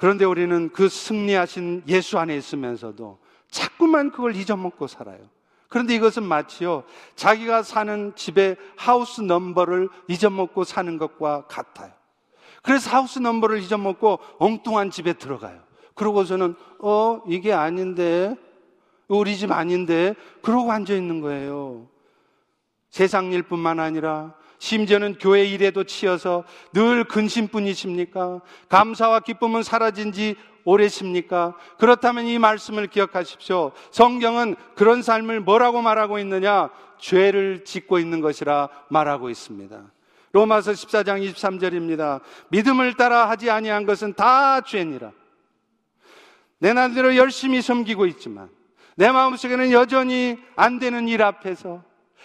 그런데 0.00 0.24
우리는 0.24 0.70
그 0.70 0.88
승리하신 0.88 1.82
예수 1.86 2.18
안에 2.18 2.34
있으면서도 2.34 3.18
자꾸만 3.50 4.10
그걸 4.10 4.34
잊어먹고 4.34 4.86
살아요. 4.86 5.18
그런데 5.68 5.94
이것은 5.94 6.22
마치요, 6.22 6.84
자기가 7.16 7.62
사는 7.62 8.14
집의 8.16 8.56
하우스 8.76 9.20
넘버를 9.20 9.90
잊어먹고 10.08 10.64
사는 10.64 10.96
것과 10.96 11.44
같아요. 11.48 11.92
그래서 12.62 12.90
하우스 12.90 13.18
넘버를 13.18 13.58
잊어먹고 13.58 14.20
엉뚱한 14.38 14.90
집에 14.90 15.12
들어가요. 15.12 15.60
그러고서는, 15.94 16.54
어, 16.78 17.20
이게 17.26 17.52
아닌데, 17.52 18.34
우리 19.06 19.36
집 19.36 19.52
아닌데, 19.52 20.14
그러고 20.40 20.72
앉아 20.72 20.94
있는 20.94 21.20
거예요. 21.20 21.88
세상 22.88 23.32
일뿐만 23.32 23.80
아니라 23.80 24.34
심지어는 24.60 25.16
교회 25.18 25.44
일에도 25.44 25.84
치여서 25.84 26.44
늘 26.72 27.04
근심뿐이십니까? 27.04 28.42
감사와 28.68 29.20
기쁨은 29.20 29.62
사라진 29.62 30.12
지 30.12 30.36
오래십니까? 30.64 31.56
그렇다면 31.78 32.26
이 32.26 32.38
말씀을 32.38 32.86
기억하십시오. 32.86 33.72
성경은 33.90 34.56
그런 34.76 35.00
삶을 35.02 35.40
뭐라고 35.40 35.80
말하고 35.80 36.18
있느냐? 36.20 36.68
죄를 36.98 37.64
짓고 37.64 37.98
있는 37.98 38.20
것이라 38.20 38.68
말하고 38.90 39.30
있습니다. 39.30 39.80
로마서 40.32 40.72
14장 40.72 41.26
23절입니다. 41.32 42.20
믿음을 42.50 42.94
따라 42.94 43.30
하지 43.30 43.50
아니한 43.50 43.86
것은 43.86 44.12
다 44.12 44.60
죄니라. 44.60 45.10
내 46.58 46.74
나름대로 46.74 47.16
열심히 47.16 47.62
섬기고 47.62 48.04
있지만 48.06 48.50
내 48.94 49.10
마음속에는 49.10 49.72
여전히 49.72 50.36
안 50.54 50.78
되는 50.78 51.08
일 51.08 51.22
앞에서 51.22 51.82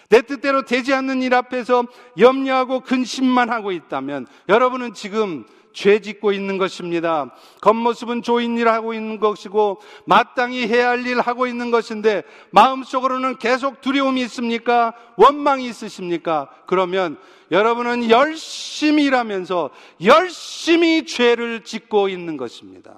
내 0.09 0.21
뜻대로 0.21 0.63
되지 0.63 0.93
않는 0.93 1.21
일 1.21 1.33
앞에서 1.33 1.85
염려하고 2.17 2.81
근심만 2.81 3.49
하고 3.49 3.71
있다면 3.71 4.27
여러분은 4.49 4.93
지금 4.93 5.45
죄 5.75 5.99
짓고 5.99 6.31
있는 6.31 6.57
것입니다. 6.57 7.35
겉모습은 7.61 8.21
좋은 8.21 8.57
일 8.57 8.69
하고 8.69 8.93
있는 8.93 9.19
것이고 9.19 9.81
마땅히 10.05 10.67
해야 10.67 10.89
할 10.89 11.05
일 11.05 11.19
하고 11.19 11.47
있는 11.47 11.69
것인데 11.69 12.23
마음속으로는 12.51 13.37
계속 13.37 13.81
두려움이 13.81 14.21
있습니까? 14.23 14.93
원망이 15.17 15.67
있으십니까? 15.67 16.49
그러면 16.65 17.19
여러분은 17.51 18.09
열심히 18.09 19.03
일하면서 19.03 19.69
열심히 20.03 21.05
죄를 21.05 21.63
짓고 21.63 22.07
있는 22.09 22.37
것입니다. 22.37 22.97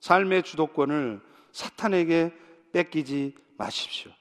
삶의 0.00 0.42
주도권을 0.42 1.20
사탄에게 1.52 2.32
뺏기지 2.72 3.34
마십시오. 3.56 4.12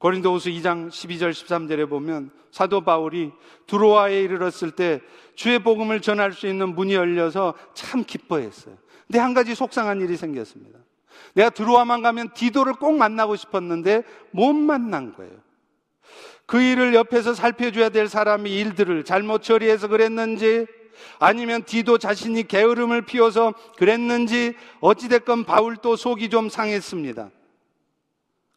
고린도후서 0.00 0.48
2장 0.50 0.88
12절 0.88 1.30
13절에 1.30 1.88
보면 1.88 2.30
사도 2.50 2.80
바울이 2.80 3.32
두로아에 3.66 4.22
이르렀을 4.22 4.70
때 4.70 5.00
주의 5.34 5.58
복음을 5.58 6.00
전할 6.00 6.32
수 6.32 6.46
있는 6.46 6.74
문이 6.74 6.94
열려서 6.94 7.54
참 7.74 8.04
기뻐했어요. 8.04 8.76
근데 9.06 9.18
한 9.18 9.34
가지 9.34 9.54
속상한 9.54 10.00
일이 10.00 10.16
생겼습니다. 10.16 10.78
내가 11.34 11.50
두로아만 11.50 12.00
가면 12.00 12.30
디도를 12.32 12.74
꼭 12.74 12.96
만나고 12.96 13.36
싶었는데 13.36 14.04
못 14.30 14.54
만난 14.54 15.12
거예요. 15.12 15.32
그 16.46 16.60
일을 16.62 16.94
옆에서 16.94 17.34
살펴줘야 17.34 17.90
될 17.90 18.08
사람이 18.08 18.50
일들을 18.50 19.04
잘못 19.04 19.42
처리해서 19.42 19.88
그랬는지 19.88 20.66
아니면 21.18 21.62
디도 21.64 21.98
자신이 21.98 22.48
게으름을 22.48 23.02
피워서 23.02 23.52
그랬는지 23.76 24.56
어찌됐건 24.80 25.44
바울도 25.44 25.96
속이 25.96 26.30
좀 26.30 26.48
상했습니다. 26.48 27.30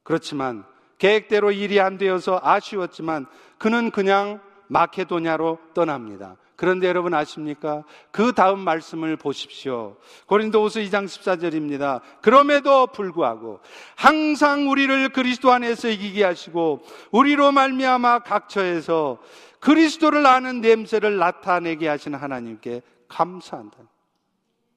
그렇지만 0.04 0.66
계획대로 0.98 1.52
일이 1.52 1.80
안 1.80 1.98
되어서 1.98 2.40
아쉬웠지만 2.42 3.26
그는 3.58 3.92
그냥 3.92 4.40
마케도냐로 4.68 5.60
떠납니다. 5.74 6.38
그런데 6.56 6.88
여러분 6.88 7.14
아십니까? 7.14 7.84
그 8.12 8.34
다음 8.34 8.60
말씀을 8.60 9.18
보십시오. 9.18 9.98
고린도후서 10.28 10.80
2장 10.82 11.06
14절입니다. 11.06 12.02
그럼에도 12.22 12.88
불구하고 12.88 13.60
항상 13.96 14.70
우리를 14.70 15.10
그리스도 15.10 15.52
안에서 15.52 15.90
이기게 15.90 16.24
하시고 16.24 16.82
우리로 17.12 17.52
말미암아 17.52 18.20
각처에서 18.20 19.18
그리스도를 19.60 20.26
아는 20.26 20.62
냄새를 20.62 21.18
나타내게 21.18 21.88
하신 21.88 22.16
하나님께 22.16 22.82
감사한다. 23.08 23.78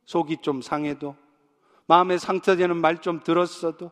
속이 0.06 0.38
좀 0.42 0.62
상해도 0.62 1.16
마음에 1.86 2.18
상처되는 2.18 2.76
말 2.76 2.96
좀 2.98 3.20
들었어도 3.22 3.90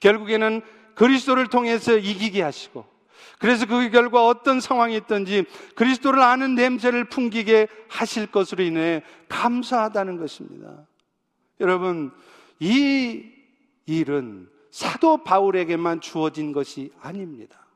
결국에는 0.00 0.62
그리스도를 0.96 1.46
통해서 1.46 1.96
이기게 1.96 2.42
하시고 2.42 2.84
그래서 3.38 3.66
그 3.66 3.90
결과 3.90 4.26
어떤 4.26 4.60
상황이 4.60 4.96
있든지 4.96 5.44
그리스도를 5.74 6.20
아는 6.20 6.54
냄새를 6.54 7.04
풍기게 7.04 7.68
하실 7.88 8.26
것으로 8.26 8.64
인해 8.64 9.02
감사하다는 9.28 10.18
것입니다. 10.18 10.86
여러분, 11.60 12.12
이 12.58 13.24
일은 13.84 14.48
사도 14.70 15.22
바울에게만 15.22 16.00
주어진 16.00 16.52
것이 16.52 16.90
아닙니다. 17.00 17.66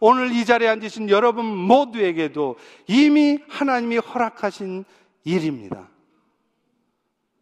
오늘 0.00 0.32
이 0.32 0.44
자리에 0.44 0.68
앉으신 0.68 1.10
여러분 1.10 1.44
모두에게도 1.44 2.56
이미 2.86 3.38
하나님이 3.48 3.98
허락하신 3.98 4.84
일입니다. 5.24 5.88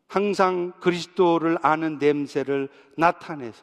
항상 0.09 0.73
그리스도를 0.81 1.59
아는 1.63 1.99
냄새를 1.99 2.69
나타내서 2.97 3.63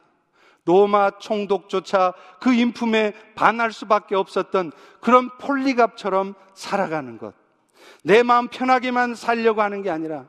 로마 0.64 1.10
총독조차 1.18 2.14
그 2.40 2.52
인품에 2.52 3.12
반할 3.34 3.72
수밖에 3.72 4.14
없었던 4.14 4.72
그런 5.00 5.30
폴리갑처럼 5.38 6.34
살아가는 6.54 7.18
것. 7.18 7.34
내 8.02 8.22
마음 8.22 8.48
편하게만 8.48 9.14
살려고 9.14 9.62
하는 9.62 9.82
게 9.82 9.90
아니라 9.90 10.26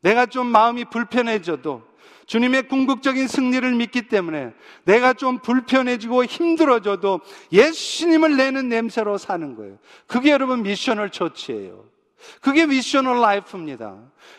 내가 0.00 0.26
좀 0.26 0.46
마음이 0.46 0.86
불편해져도 0.86 1.82
주님의 2.26 2.68
궁극적인 2.68 3.28
승리를 3.28 3.74
믿기 3.74 4.08
때문에 4.08 4.54
내가 4.84 5.12
좀 5.12 5.38
불편해지고 5.38 6.24
힘들어져도 6.24 7.20
예수님을 7.52 8.36
내는 8.36 8.68
냄새로 8.68 9.18
사는 9.18 9.54
거예요. 9.56 9.78
그게 10.06 10.30
여러분 10.30 10.62
missional 10.62 11.10
church예요. 11.10 11.84
그게 12.40 12.66
missional 12.66 13.20
life입니다. 13.20 13.96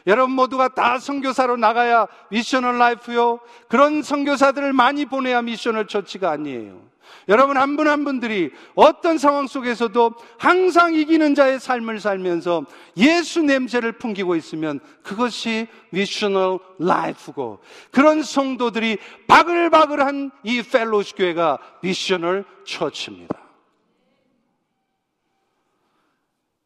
여러분 0.07 0.35
모두가 0.35 0.69
다 0.69 0.99
선교사로 0.99 1.57
나가야 1.57 2.07
missional 2.29 2.77
life요. 2.77 3.39
그런 3.67 4.01
선교사들을 4.01 4.73
많이 4.73 5.05
보내야 5.05 5.41
missional 5.41 5.87
church가 5.87 6.31
아니에요. 6.31 6.95
여러분 7.27 7.57
한분한 7.57 8.03
분들이 8.03 8.51
어떤 8.75 9.17
상황 9.17 9.47
속에서도 9.47 10.13
항상 10.37 10.93
이기는 10.93 11.35
자의 11.35 11.59
삶을 11.59 11.99
살면서 11.99 12.65
예수 12.97 13.41
냄새를 13.41 13.93
풍기고 13.93 14.35
있으면 14.35 14.79
그것이 15.03 15.67
missional 15.91 16.59
life고 16.79 17.59
그런 17.91 18.23
성도들이 18.23 18.97
바글바글한 19.27 20.31
이 20.43 20.61
휄로쉽 20.61 21.15
교회가 21.15 21.59
missional 21.81 22.45
church입니다. 22.65 23.44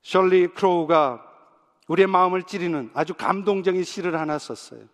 셜리 0.10 0.48
크로우가 0.48 1.24
우리의 1.88 2.08
마음을 2.08 2.42
찌르는 2.42 2.90
아주 2.96 3.14
감동적인 3.14 3.84
시를 3.84 4.20
하나 4.20 4.40
썼어요. 4.40 4.88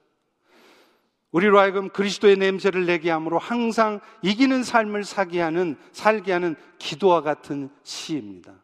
우리로 1.32 1.58
하여금 1.58 1.88
그리스도의 1.88 2.36
냄새를 2.36 2.86
내게 2.86 3.12
함으로 3.12 3.40
항상 3.40 4.02
이기는 4.22 4.62
삶을 4.62 5.06
사게 5.06 5.40
하는, 5.40 5.78
살게 5.94 6.34
하는 6.34 6.58
기도와 6.80 7.22
같은 7.22 7.70
시입니다. 7.84 8.62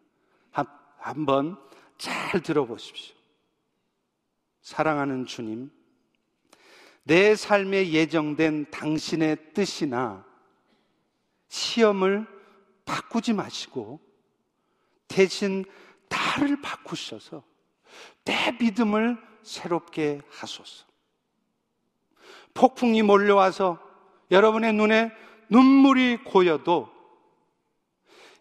한, 0.52 0.66
한번 0.98 1.58
잘 1.98 2.42
들어보십시오. 2.42 3.16
사랑하는 4.62 5.26
주님, 5.26 5.72
내 7.04 7.34
삶에 7.34 7.92
예정된 7.92 8.72
당신의 8.72 9.54
뜻이나 9.54 10.26
시험을 11.48 12.28
바꾸지 12.84 13.32
마시고 13.32 14.02
대신 15.08 15.64
나를 16.12 16.62
바꾸셔서 16.62 17.44
내 18.26 18.52
믿음을 18.60 19.18
새롭게 19.44 20.22
하소서. 20.30 20.86
폭풍이 22.54 23.02
몰려와서 23.02 23.80
여러분의 24.30 24.74
눈에 24.74 25.12
눈물이 25.50 26.24
고여도 26.26 26.90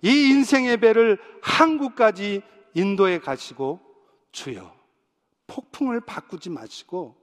이 0.03 0.09
인생의 0.31 0.79
배를 0.79 1.19
한국까지 1.43 2.43
인도에 2.75 3.19
가시고 3.19 3.81
주여 4.33 4.75
폭풍을 5.47 6.01
바꾸지 6.01 6.51
마시고 6.51 7.17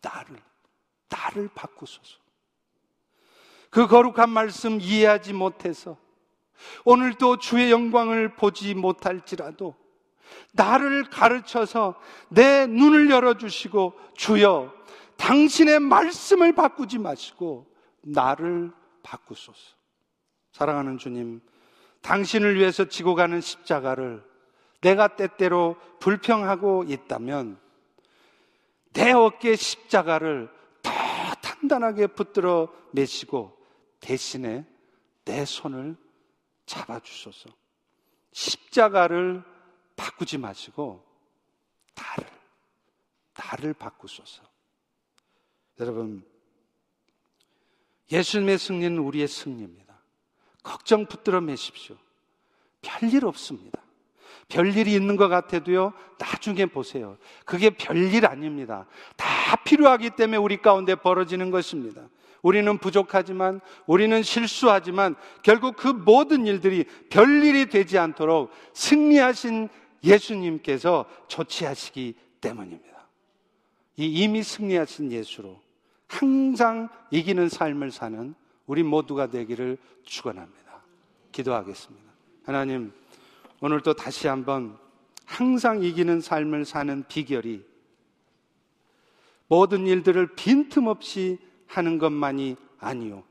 나를 0.00 0.40
나를 1.08 1.48
바꾸소서. 1.54 2.18
그 3.70 3.86
거룩한 3.86 4.28
말씀 4.28 4.80
이해하지 4.80 5.32
못해서 5.32 5.96
오늘도 6.84 7.38
주의 7.38 7.70
영광을 7.70 8.34
보지 8.34 8.74
못할지라도 8.74 9.74
나를 10.52 11.04
가르쳐서 11.04 11.94
내 12.28 12.66
눈을 12.66 13.10
열어주시고 13.10 13.94
주여 14.14 14.72
당신의 15.16 15.80
말씀을 15.80 16.54
바꾸지 16.54 16.98
마시고 16.98 17.66
나를 18.00 18.72
바꾸소서. 19.02 19.76
사랑하는 20.52 20.98
주님, 20.98 21.40
당신을 22.02 22.56
위해서 22.56 22.84
지고 22.86 23.14
가는 23.14 23.40
십자가를 23.40 24.24
내가 24.80 25.08
때때로 25.16 25.76
불평하고 26.00 26.84
있다면 26.88 27.58
내 28.92 29.12
어깨 29.12 29.54
십자가를 29.56 30.50
더 30.82 30.90
단단하게 31.40 32.08
붙들어 32.08 32.68
매시고 32.90 33.56
대신에 34.00 34.66
내 35.24 35.44
손을 35.44 35.96
잡아주소서. 36.72 37.50
십자가를 38.32 39.42
바꾸지 39.94 40.38
마시고 40.38 41.04
나를, 41.94 42.30
나를 43.34 43.74
바꾸소서. 43.74 44.42
여러분, 45.80 46.24
예수님의 48.10 48.58
승리는 48.58 48.98
우리의 48.98 49.28
승리입니다. 49.28 50.00
걱정 50.62 51.06
붙들어 51.06 51.40
매십시오. 51.40 51.96
별일 52.80 53.26
없습니다. 53.26 53.80
별일이 54.48 54.94
있는 54.94 55.16
것 55.16 55.28
같아도요, 55.28 55.92
나중에 56.18 56.66
보세요. 56.66 57.18
그게 57.44 57.70
별일 57.70 58.26
아닙니다. 58.26 58.86
다 59.16 59.56
필요하기 59.64 60.10
때문에 60.10 60.36
우리 60.38 60.56
가운데 60.56 60.94
벌어지는 60.94 61.50
것입니다. 61.50 62.08
우리는 62.42 62.76
부족하지만, 62.78 63.60
우리는 63.86 64.22
실수하지만, 64.22 65.14
결국 65.42 65.76
그 65.76 65.88
모든 65.88 66.46
일들이 66.46 66.84
별일이 67.08 67.66
되지 67.66 67.98
않도록 67.98 68.50
승리하신 68.74 69.68
예수님께서 70.04 71.06
조치하시기 71.28 72.14
때문입니다. 72.40 73.06
이 73.96 74.06
이미 74.06 74.42
승리하신 74.42 75.12
예수로 75.12 75.60
항상 76.08 76.88
이기는 77.10 77.48
삶을 77.48 77.92
사는 77.92 78.34
우리 78.66 78.82
모두가 78.82 79.28
되기를 79.28 79.78
축원합니다. 80.04 80.82
기도하겠습니다. 81.30 82.12
하나님, 82.44 82.92
오늘도 83.60 83.94
다시 83.94 84.26
한번 84.26 84.76
항상 85.24 85.82
이기는 85.82 86.20
삶을 86.20 86.64
사는 86.64 87.04
비결이 87.06 87.64
모든 89.46 89.86
일들을 89.86 90.34
빈틈없이 90.34 91.38
하는 91.72 91.98
것만이 91.98 92.56
아니요. 92.78 93.24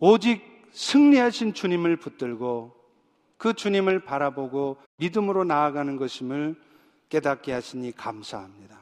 오직 0.00 0.42
승리하신 0.72 1.54
주님을 1.54 1.96
붙들고 1.96 2.74
그 3.36 3.54
주님을 3.54 4.00
바라보고 4.00 4.78
믿음으로 4.96 5.44
나아가는 5.44 5.96
것임을 5.96 6.56
깨닫게 7.08 7.52
하시니 7.52 7.92
감사합니다. 7.92 8.80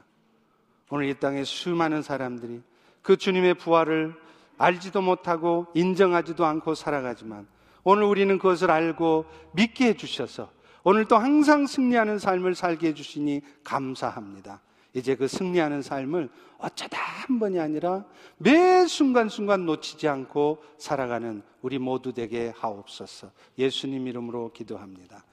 오늘 0.89 1.09
이 1.09 1.19
땅에 1.19 1.43
수많은 1.43 2.01
사람들이 2.01 2.61
그 3.01 3.17
주님의 3.17 3.55
부활을 3.55 4.15
알지도 4.57 5.01
못하고 5.01 5.67
인정하지도 5.75 6.45
않고 6.45 6.75
살아가지만 6.75 7.47
오늘 7.83 8.03
우리는 8.03 8.37
그것을 8.37 8.71
알고 8.71 9.25
믿게 9.53 9.89
해주셔서 9.89 10.51
오늘 10.83 11.05
또 11.05 11.17
항상 11.17 11.67
승리하는 11.67 12.17
삶을 12.17 12.55
살게 12.55 12.87
해주시니 12.89 13.41
감사합니다. 13.63 14.61
이제 14.93 15.15
그 15.15 15.27
승리하는 15.27 15.81
삶을 15.81 16.29
어쩌다 16.57 16.97
한 17.01 17.39
번이 17.39 17.59
아니라 17.59 18.05
매 18.37 18.85
순간순간 18.85 19.65
놓치지 19.65 20.07
않고 20.07 20.63
살아가는 20.77 21.41
우리 21.61 21.79
모두 21.79 22.13
되게 22.13 22.53
하옵소서. 22.55 23.31
예수님 23.57 24.07
이름으로 24.07 24.51
기도합니다. 24.51 25.23